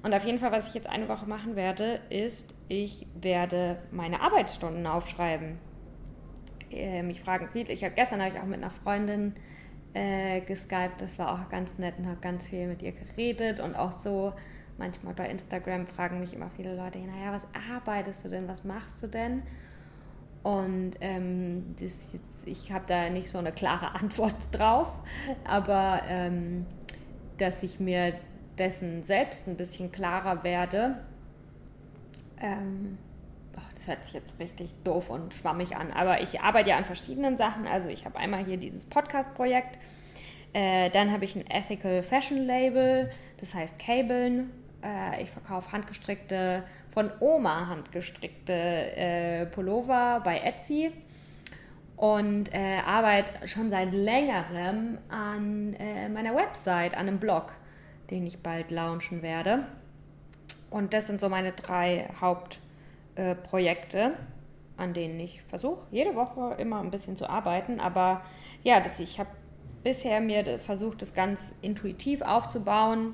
Und 0.03 0.13
auf 0.13 0.23
jeden 0.23 0.37
Fall, 0.37 0.51
was 0.51 0.67
ich 0.67 0.75
jetzt 0.75 0.87
eine 0.87 1.09
Woche 1.09 1.25
machen 1.25 1.55
werde, 1.55 1.99
ist, 2.09 2.53
ich 2.67 3.07
werde 3.19 3.81
meine 3.91 4.21
Arbeitsstunden 4.21 4.85
aufschreiben. 4.85 5.57
Mich 7.03 7.21
fragen 7.21 7.49
viele. 7.51 7.73
Ich 7.73 7.83
habe 7.83 7.95
gestern 7.95 8.21
habe 8.21 8.31
ich 8.31 8.39
auch 8.39 8.45
mit 8.45 8.61
einer 8.61 8.69
Freundin 8.69 9.35
äh, 9.95 10.41
geskypt. 10.41 10.99
Das 10.99 11.17
war 11.17 11.31
auch 11.33 11.49
ganz 11.49 11.77
nett 11.77 11.95
und 11.97 12.05
habe 12.05 12.19
ganz 12.19 12.47
viel 12.47 12.67
mit 12.67 12.81
ihr 12.83 12.91
geredet 12.91 13.59
und 13.59 13.75
auch 13.75 13.99
so. 13.99 14.33
Manchmal 14.77 15.13
bei 15.13 15.29
Instagram 15.29 15.87
fragen 15.87 16.19
mich 16.19 16.33
immer 16.33 16.49
viele 16.49 16.75
Leute, 16.75 16.99
naja, 16.99 17.31
was 17.31 17.47
arbeitest 17.71 18.25
du 18.25 18.27
denn, 18.27 18.45
was 18.49 18.65
machst 18.65 19.01
du 19.01 19.07
denn? 19.07 19.41
Und 20.43 20.97
ähm, 20.99 21.75
das, 21.79 21.93
ich 22.43 22.73
habe 22.73 22.83
da 22.85 23.09
nicht 23.09 23.29
so 23.29 23.37
eine 23.37 23.53
klare 23.53 23.95
Antwort 24.01 24.35
drauf, 24.51 24.89
aber 25.45 26.01
ähm, 26.09 26.65
dass 27.37 27.63
ich 27.63 27.79
mir 27.79 28.15
dessen 28.57 29.01
selbst 29.01 29.47
ein 29.47 29.55
bisschen 29.55 29.93
klarer 29.93 30.43
werde, 30.43 30.97
ähm, 32.41 32.97
das 33.73 33.87
hört 33.87 34.05
sich 34.05 34.13
jetzt 34.13 34.39
richtig 34.39 34.73
doof 34.83 35.09
und 35.09 35.33
schwammig 35.33 35.75
an, 35.75 35.91
aber 35.91 36.21
ich 36.21 36.41
arbeite 36.41 36.71
ja 36.71 36.77
an 36.77 36.85
verschiedenen 36.85 37.37
Sachen. 37.37 37.67
Also 37.67 37.89
ich 37.89 38.05
habe 38.05 38.17
einmal 38.17 38.43
hier 38.43 38.57
dieses 38.57 38.85
Podcast-Projekt, 38.85 39.79
äh, 40.53 40.89
dann 40.89 41.11
habe 41.11 41.25
ich 41.25 41.35
ein 41.35 41.45
Ethical 41.49 42.03
Fashion 42.03 42.45
Label, 42.45 43.11
das 43.39 43.53
heißt 43.53 43.77
Cabeln. 43.79 44.51
Äh, 44.83 45.23
ich 45.23 45.29
verkaufe 45.29 45.71
handgestrickte, 45.71 46.63
von 46.89 47.11
Oma 47.19 47.67
handgestrickte 47.67 48.53
äh, 48.53 49.45
Pullover 49.47 50.21
bei 50.23 50.39
Etsy 50.39 50.91
und 51.97 52.53
äh, 52.53 52.79
arbeite 52.85 53.47
schon 53.47 53.69
seit 53.69 53.93
längerem 53.93 54.97
an 55.09 55.73
äh, 55.73 56.09
meiner 56.09 56.35
Website, 56.35 56.93
an 56.93 57.07
einem 57.07 57.19
Blog, 57.19 57.53
den 58.09 58.25
ich 58.25 58.39
bald 58.39 58.71
launchen 58.71 59.21
werde. 59.21 59.67
Und 60.69 60.93
das 60.93 61.07
sind 61.07 61.21
so 61.21 61.29
meine 61.29 61.51
drei 61.51 62.07
Haupt- 62.19 62.59
äh, 63.15 63.35
Projekte, 63.35 64.13
an 64.77 64.93
denen 64.93 65.19
ich 65.19 65.41
versuche, 65.43 65.87
jede 65.91 66.15
Woche 66.15 66.55
immer 66.59 66.81
ein 66.81 66.91
bisschen 66.91 67.17
zu 67.17 67.29
arbeiten. 67.29 67.79
Aber 67.79 68.21
ja, 68.63 68.79
das, 68.79 68.99
ich 68.99 69.19
habe 69.19 69.29
bisher 69.83 70.19
mir 70.19 70.59
versucht, 70.59 71.01
das 71.01 71.13
ganz 71.13 71.39
intuitiv 71.61 72.21
aufzubauen, 72.21 73.13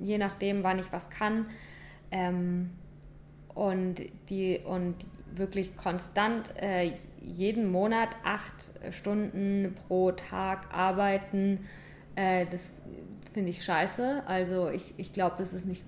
je 0.00 0.18
nachdem, 0.18 0.62
wann 0.62 0.78
ich 0.78 0.92
was 0.92 1.10
kann. 1.10 1.46
Ähm, 2.10 2.70
und, 3.54 4.02
die, 4.28 4.60
und 4.64 4.94
wirklich 5.34 5.76
konstant 5.76 6.54
äh, 6.60 6.92
jeden 7.20 7.70
Monat 7.70 8.10
acht 8.22 8.70
Stunden 8.90 9.74
pro 9.86 10.12
Tag 10.12 10.72
arbeiten, 10.72 11.66
äh, 12.14 12.46
das 12.50 12.80
finde 13.32 13.50
ich 13.50 13.64
scheiße. 13.64 14.22
Also 14.26 14.70
ich, 14.70 14.94
ich 14.96 15.12
glaube, 15.12 15.36
das 15.38 15.52
ist 15.52 15.66
nicht 15.66 15.84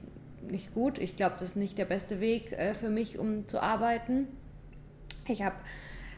nicht 0.50 0.74
gut. 0.74 0.98
Ich 0.98 1.16
glaube, 1.16 1.34
das 1.38 1.50
ist 1.50 1.56
nicht 1.56 1.78
der 1.78 1.84
beste 1.84 2.20
Weg 2.20 2.52
äh, 2.52 2.74
für 2.74 2.90
mich, 2.90 3.18
um 3.18 3.46
zu 3.48 3.62
arbeiten. 3.62 4.28
Ich 5.26 5.42
habe 5.42 5.56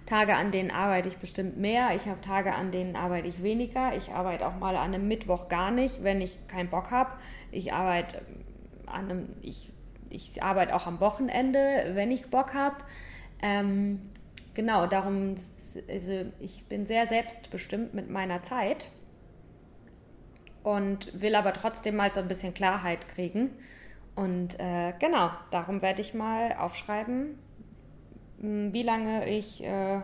Tage, 0.07 0.35
an 0.35 0.51
denen 0.51 0.71
arbeite 0.71 1.09
ich 1.09 1.19
bestimmt 1.19 1.57
mehr. 1.57 1.91
Ich 1.95 2.07
habe 2.07 2.21
Tage, 2.21 2.55
an 2.55 2.73
denen 2.73 2.97
arbeite 2.97 3.29
ich 3.29 3.43
weniger. 3.43 3.97
Ich 3.97 4.11
arbeite 4.11 4.47
auch 4.47 4.57
mal 4.57 4.77
an 4.77 4.95
einem 4.95 5.07
Mittwoch 5.07 5.49
gar 5.49 5.71
nicht, 5.71 6.03
wenn 6.03 6.21
ich 6.21 6.39
keinen 6.49 6.69
Bock 6.69 6.91
habe. 6.91 7.13
Ich 7.53 7.73
arbeite 7.73 8.19
ähm, 8.19 8.45
an 8.87 9.11
einem, 9.11 9.29
ich, 9.41 9.71
ich 10.09 10.43
arbeite 10.43 10.75
auch 10.75 10.87
am 10.87 11.01
Wochenende, 11.01 11.93
wenn 11.95 12.11
ich 12.11 12.29
Bock 12.29 12.55
habe. 12.55 12.77
Ähm, 13.41 14.01
genau, 14.55 14.87
darum, 14.87 15.37
also 15.89 16.25
ich 16.41 16.65
bin 16.65 16.87
sehr 16.87 17.07
selbstbestimmt 17.07 17.95
mit 17.95 18.11
meiner 18.11 18.43
Zeit 18.43 18.91
und 20.63 21.21
will 21.21 21.35
aber 21.37 21.53
trotzdem 21.53 21.97
mal 21.97 22.13
so 22.13 22.21
ein 22.21 22.29
bisschen 22.29 22.53
Klarheit 22.53 23.09
kriegen 23.09 23.51
und 24.15 24.59
äh, 24.59 24.93
genau, 24.99 25.31
darum 25.51 25.83
werde 25.83 26.03
ich 26.03 26.15
mal 26.15 26.55
aufschreiben, 26.59 27.39
wie 28.39 28.83
lange 28.83 29.29
ich 29.29 29.63
äh, 29.65 30.01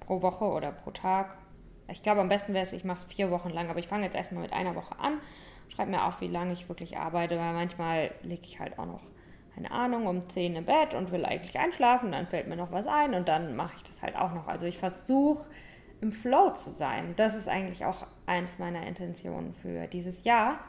pro 0.00 0.22
Woche 0.22 0.44
oder 0.44 0.72
pro 0.72 0.90
Tag, 0.90 1.36
ich 1.88 2.02
glaube 2.02 2.20
am 2.20 2.28
besten 2.28 2.54
wäre 2.54 2.64
es, 2.64 2.72
ich 2.72 2.84
mache 2.84 2.98
es 2.98 3.04
vier 3.06 3.30
Wochen 3.30 3.50
lang, 3.50 3.68
aber 3.68 3.80
ich 3.80 3.88
fange 3.88 4.04
jetzt 4.04 4.16
erstmal 4.16 4.42
mit 4.42 4.52
einer 4.52 4.74
Woche 4.76 4.98
an, 4.98 5.20
schreibe 5.68 5.90
mir 5.90 6.04
auf, 6.04 6.20
wie 6.20 6.28
lange 6.28 6.52
ich 6.52 6.68
wirklich 6.68 6.98
arbeite, 6.98 7.36
weil 7.36 7.52
manchmal 7.52 8.10
lege 8.22 8.42
ich 8.42 8.60
halt 8.60 8.78
auch 8.78 8.86
noch, 8.86 9.02
keine 9.54 9.70
Ahnung, 9.72 10.06
um 10.06 10.28
10 10.28 10.56
im 10.56 10.64
Bett 10.64 10.94
und 10.94 11.10
will 11.10 11.24
eigentlich 11.24 11.58
einschlafen, 11.58 12.12
dann 12.12 12.28
fällt 12.28 12.48
mir 12.48 12.56
noch 12.56 12.72
was 12.72 12.86
ein 12.86 13.14
und 13.14 13.28
dann 13.28 13.56
mache 13.56 13.74
ich 13.76 13.82
das 13.82 14.02
halt 14.02 14.16
auch 14.16 14.32
noch. 14.32 14.46
Also 14.46 14.66
ich 14.66 14.78
versuche 14.78 15.48
im 16.00 16.12
Flow 16.12 16.52
zu 16.54 16.70
sein. 16.70 17.14
Das 17.16 17.34
ist 17.34 17.48
eigentlich 17.48 17.84
auch 17.84 18.06
eins 18.26 18.58
meiner 18.58 18.86
Intentionen 18.86 19.54
für 19.54 19.86
dieses 19.86 20.24
Jahr, 20.24 20.60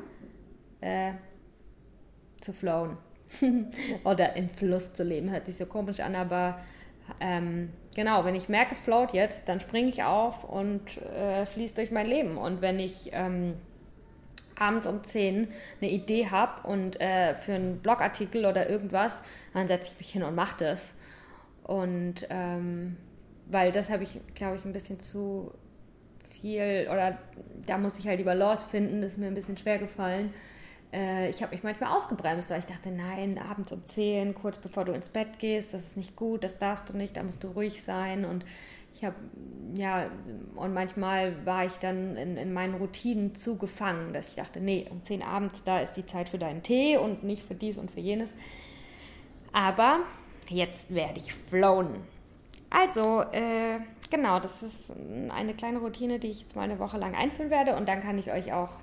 äh, 0.82 1.14
zu 2.42 2.54
flowen. 2.54 2.98
Oder 4.04 4.36
im 4.36 4.50
Fluss 4.50 4.94
zu 4.94 5.04
leben. 5.04 5.32
Hört 5.32 5.46
sich 5.46 5.58
so 5.58 5.66
komisch 5.66 6.02
an, 6.02 6.16
aber 6.16 6.60
ähm, 7.20 7.70
genau, 7.96 8.26
wenn 8.26 8.36
ich 8.36 8.50
merke, 8.50 8.74
es 8.74 8.80
float 8.80 9.14
jetzt, 9.14 9.48
dann 9.48 9.60
springe 9.60 9.90
ich 9.90 10.04
auf 10.04 10.44
und 10.44 10.98
äh, 10.98 11.46
fließe 11.46 11.76
durch 11.76 11.92
mein 11.92 12.08
Leben. 12.08 12.38
Und 12.38 12.62
wenn 12.62 12.80
ich 12.80 13.10
ähm, 13.14 13.56
abends 14.58 14.88
um 14.88 15.04
10 15.04 15.48
eine 15.82 15.92
Idee 15.92 16.28
habe 16.30 16.68
und 16.68 17.00
äh, 17.02 17.36
für 17.36 17.54
einen 17.54 17.80
Blogartikel 17.80 18.46
oder 18.46 18.70
irgendwas, 18.70 19.22
dann 19.54 19.68
setze 19.68 19.92
ich 19.92 19.98
mich 19.98 20.10
hin 20.12 20.24
und 20.24 20.36
mache 20.36 20.58
das. 20.64 20.94
Und 21.64 22.28
ähm, 22.30 22.98
weil 23.48 23.72
das 23.72 23.90
habe 23.90 24.04
ich, 24.04 24.20
glaube 24.36 24.56
ich, 24.56 24.66
ein 24.66 24.74
bisschen 24.74 25.00
zu 25.00 25.52
viel 26.30 26.88
oder 26.92 27.18
da 27.66 27.78
muss 27.78 27.98
ich 27.98 28.08
halt 28.08 28.20
die 28.20 28.24
Balance 28.24 28.66
finden, 28.66 29.02
das 29.02 29.14
ist 29.14 29.18
mir 29.18 29.28
ein 29.28 29.36
bisschen 29.36 29.58
schwer 29.58 29.78
gefallen. 29.78 30.34
Äh, 30.94 31.30
ich 31.30 31.42
habe 31.42 31.54
mich 31.54 31.64
manchmal 31.64 31.96
ausgebremst, 31.96 32.50
weil 32.50 32.60
ich 32.60 32.66
dachte, 32.66 32.90
nein, 32.92 33.38
abends 33.38 33.72
um 33.72 33.86
10, 33.86 34.36
kurz 34.36 34.58
bevor 34.58 34.86
du 34.86 34.92
ins 34.92 35.10
Bett 35.10 35.40
gehst, 35.40 35.74
das 35.74 35.84
ist 35.84 35.98
nicht 35.98 36.16
gut, 36.16 36.44
das 36.44 36.58
darfst 36.58 36.90
du 36.90 36.98
nicht, 36.98 37.18
da 37.18 37.24
musst 37.24 37.44
du 37.44 37.50
ruhig 37.50 37.84
sein 37.84 38.26
und 38.26 38.46
ich 38.94 39.06
habe, 39.06 39.16
ja, 39.76 40.12
und 40.56 40.74
manchmal 40.74 41.46
war 41.46 41.66
ich 41.66 41.74
dann 41.74 42.16
in, 42.18 42.38
in 42.38 42.54
meinen 42.54 42.76
Routinen 42.76 43.36
zu 43.36 43.58
gefangen, 43.58 44.14
dass 44.14 44.30
ich 44.30 44.36
dachte, 44.36 44.60
nee, 44.60 44.86
um 44.90 45.02
10 45.02 45.24
abends, 45.24 45.64
da 45.64 45.80
ist 45.80 45.94
die 45.94 46.06
Zeit 46.06 46.30
für 46.30 46.38
deinen 46.38 46.62
Tee 46.62 46.98
und 46.98 47.24
nicht 47.24 47.44
für 47.44 47.56
dies 47.56 47.78
und 47.78 47.90
für 47.90 48.02
jenes. 48.02 48.30
Aber 49.54 50.02
jetzt 50.50 50.94
werde 50.94 51.20
ich 51.20 51.34
flown. 51.34 51.96
Also, 52.70 53.22
äh, 53.32 53.80
genau, 54.10 54.40
das 54.40 54.62
ist 54.62 54.92
eine 55.30 55.54
kleine 55.54 55.80
Routine, 55.80 56.20
die 56.20 56.28
ich 56.28 56.42
jetzt 56.42 56.56
mal 56.56 56.64
eine 56.64 56.80
Woche 56.80 56.98
lang 56.98 57.16
einführen 57.16 57.50
werde 57.50 57.76
und 57.76 57.88
dann 57.88 58.02
kann 58.02 58.18
ich 58.18 58.32
euch 58.32 58.54
auch 58.54 58.82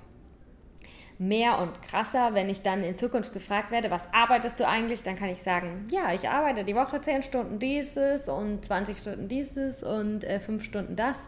mehr 1.19 1.59
und 1.59 1.81
krasser, 1.81 2.33
wenn 2.33 2.49
ich 2.49 2.61
dann 2.61 2.81
in 2.81 2.95
Zukunft 2.95 3.33
gefragt 3.33 3.71
werde, 3.71 3.91
was 3.91 4.01
arbeitest 4.13 4.57
du 4.59 4.67
eigentlich, 4.67 5.03
dann 5.03 5.17
kann 5.17 5.27
ich 5.29 5.43
sagen, 5.43 5.85
ja, 5.91 6.13
ich 6.13 6.29
arbeite 6.29 6.63
die 6.63 6.75
Woche 6.75 7.01
10 7.01 7.23
Stunden 7.23 7.59
dieses 7.59 8.29
und 8.29 8.63
20 8.63 8.97
Stunden 8.97 9.27
dieses 9.27 9.83
und 9.83 10.23
äh, 10.23 10.39
5 10.39 10.63
Stunden 10.63 10.95
das. 10.95 11.19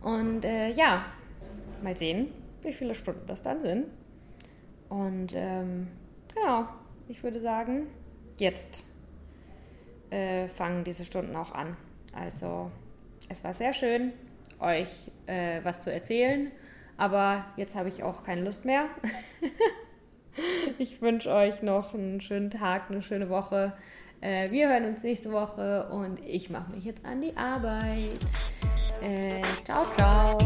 Und 0.00 0.46
äh, 0.46 0.70
ja, 0.72 1.04
mal 1.82 1.94
sehen, 1.94 2.32
wie 2.62 2.72
viele 2.72 2.94
Stunden 2.94 3.26
das 3.26 3.42
dann 3.42 3.60
sind. 3.60 3.84
Und 4.88 5.34
ähm, 5.34 5.88
genau, 6.34 6.66
ich 7.06 7.22
würde 7.22 7.38
sagen, 7.38 7.88
jetzt 8.38 8.86
äh, 10.08 10.48
fangen 10.48 10.84
diese 10.84 11.04
Stunden 11.04 11.36
auch 11.36 11.52
an. 11.52 11.76
Also 12.14 12.70
es 13.28 13.44
war 13.44 13.52
sehr 13.52 13.74
schön, 13.74 14.12
euch 14.58 14.88
äh, 15.26 15.60
was 15.62 15.82
zu 15.82 15.92
erzählen, 15.92 16.50
aber 16.96 17.44
jetzt 17.56 17.74
habe 17.74 17.88
ich 17.88 18.02
auch 18.02 18.22
keine 18.22 18.42
Lust 18.42 18.64
mehr. 18.64 18.86
ich 20.78 21.00
wünsche 21.02 21.30
euch 21.30 21.62
noch 21.62 21.94
einen 21.94 22.20
schönen 22.20 22.50
Tag, 22.50 22.90
eine 22.90 23.02
schöne 23.02 23.28
Woche. 23.28 23.72
Äh, 24.20 24.50
wir 24.50 24.68
hören 24.68 24.86
uns 24.86 25.02
nächste 25.02 25.32
Woche 25.32 25.88
und 25.90 26.24
ich 26.24 26.48
mache 26.50 26.70
mich 26.70 26.84
jetzt 26.84 27.04
an 27.04 27.20
die 27.20 27.36
Arbeit. 27.36 28.18
Äh, 29.02 29.42
ciao, 29.64 29.84
ciao. 29.96 30.38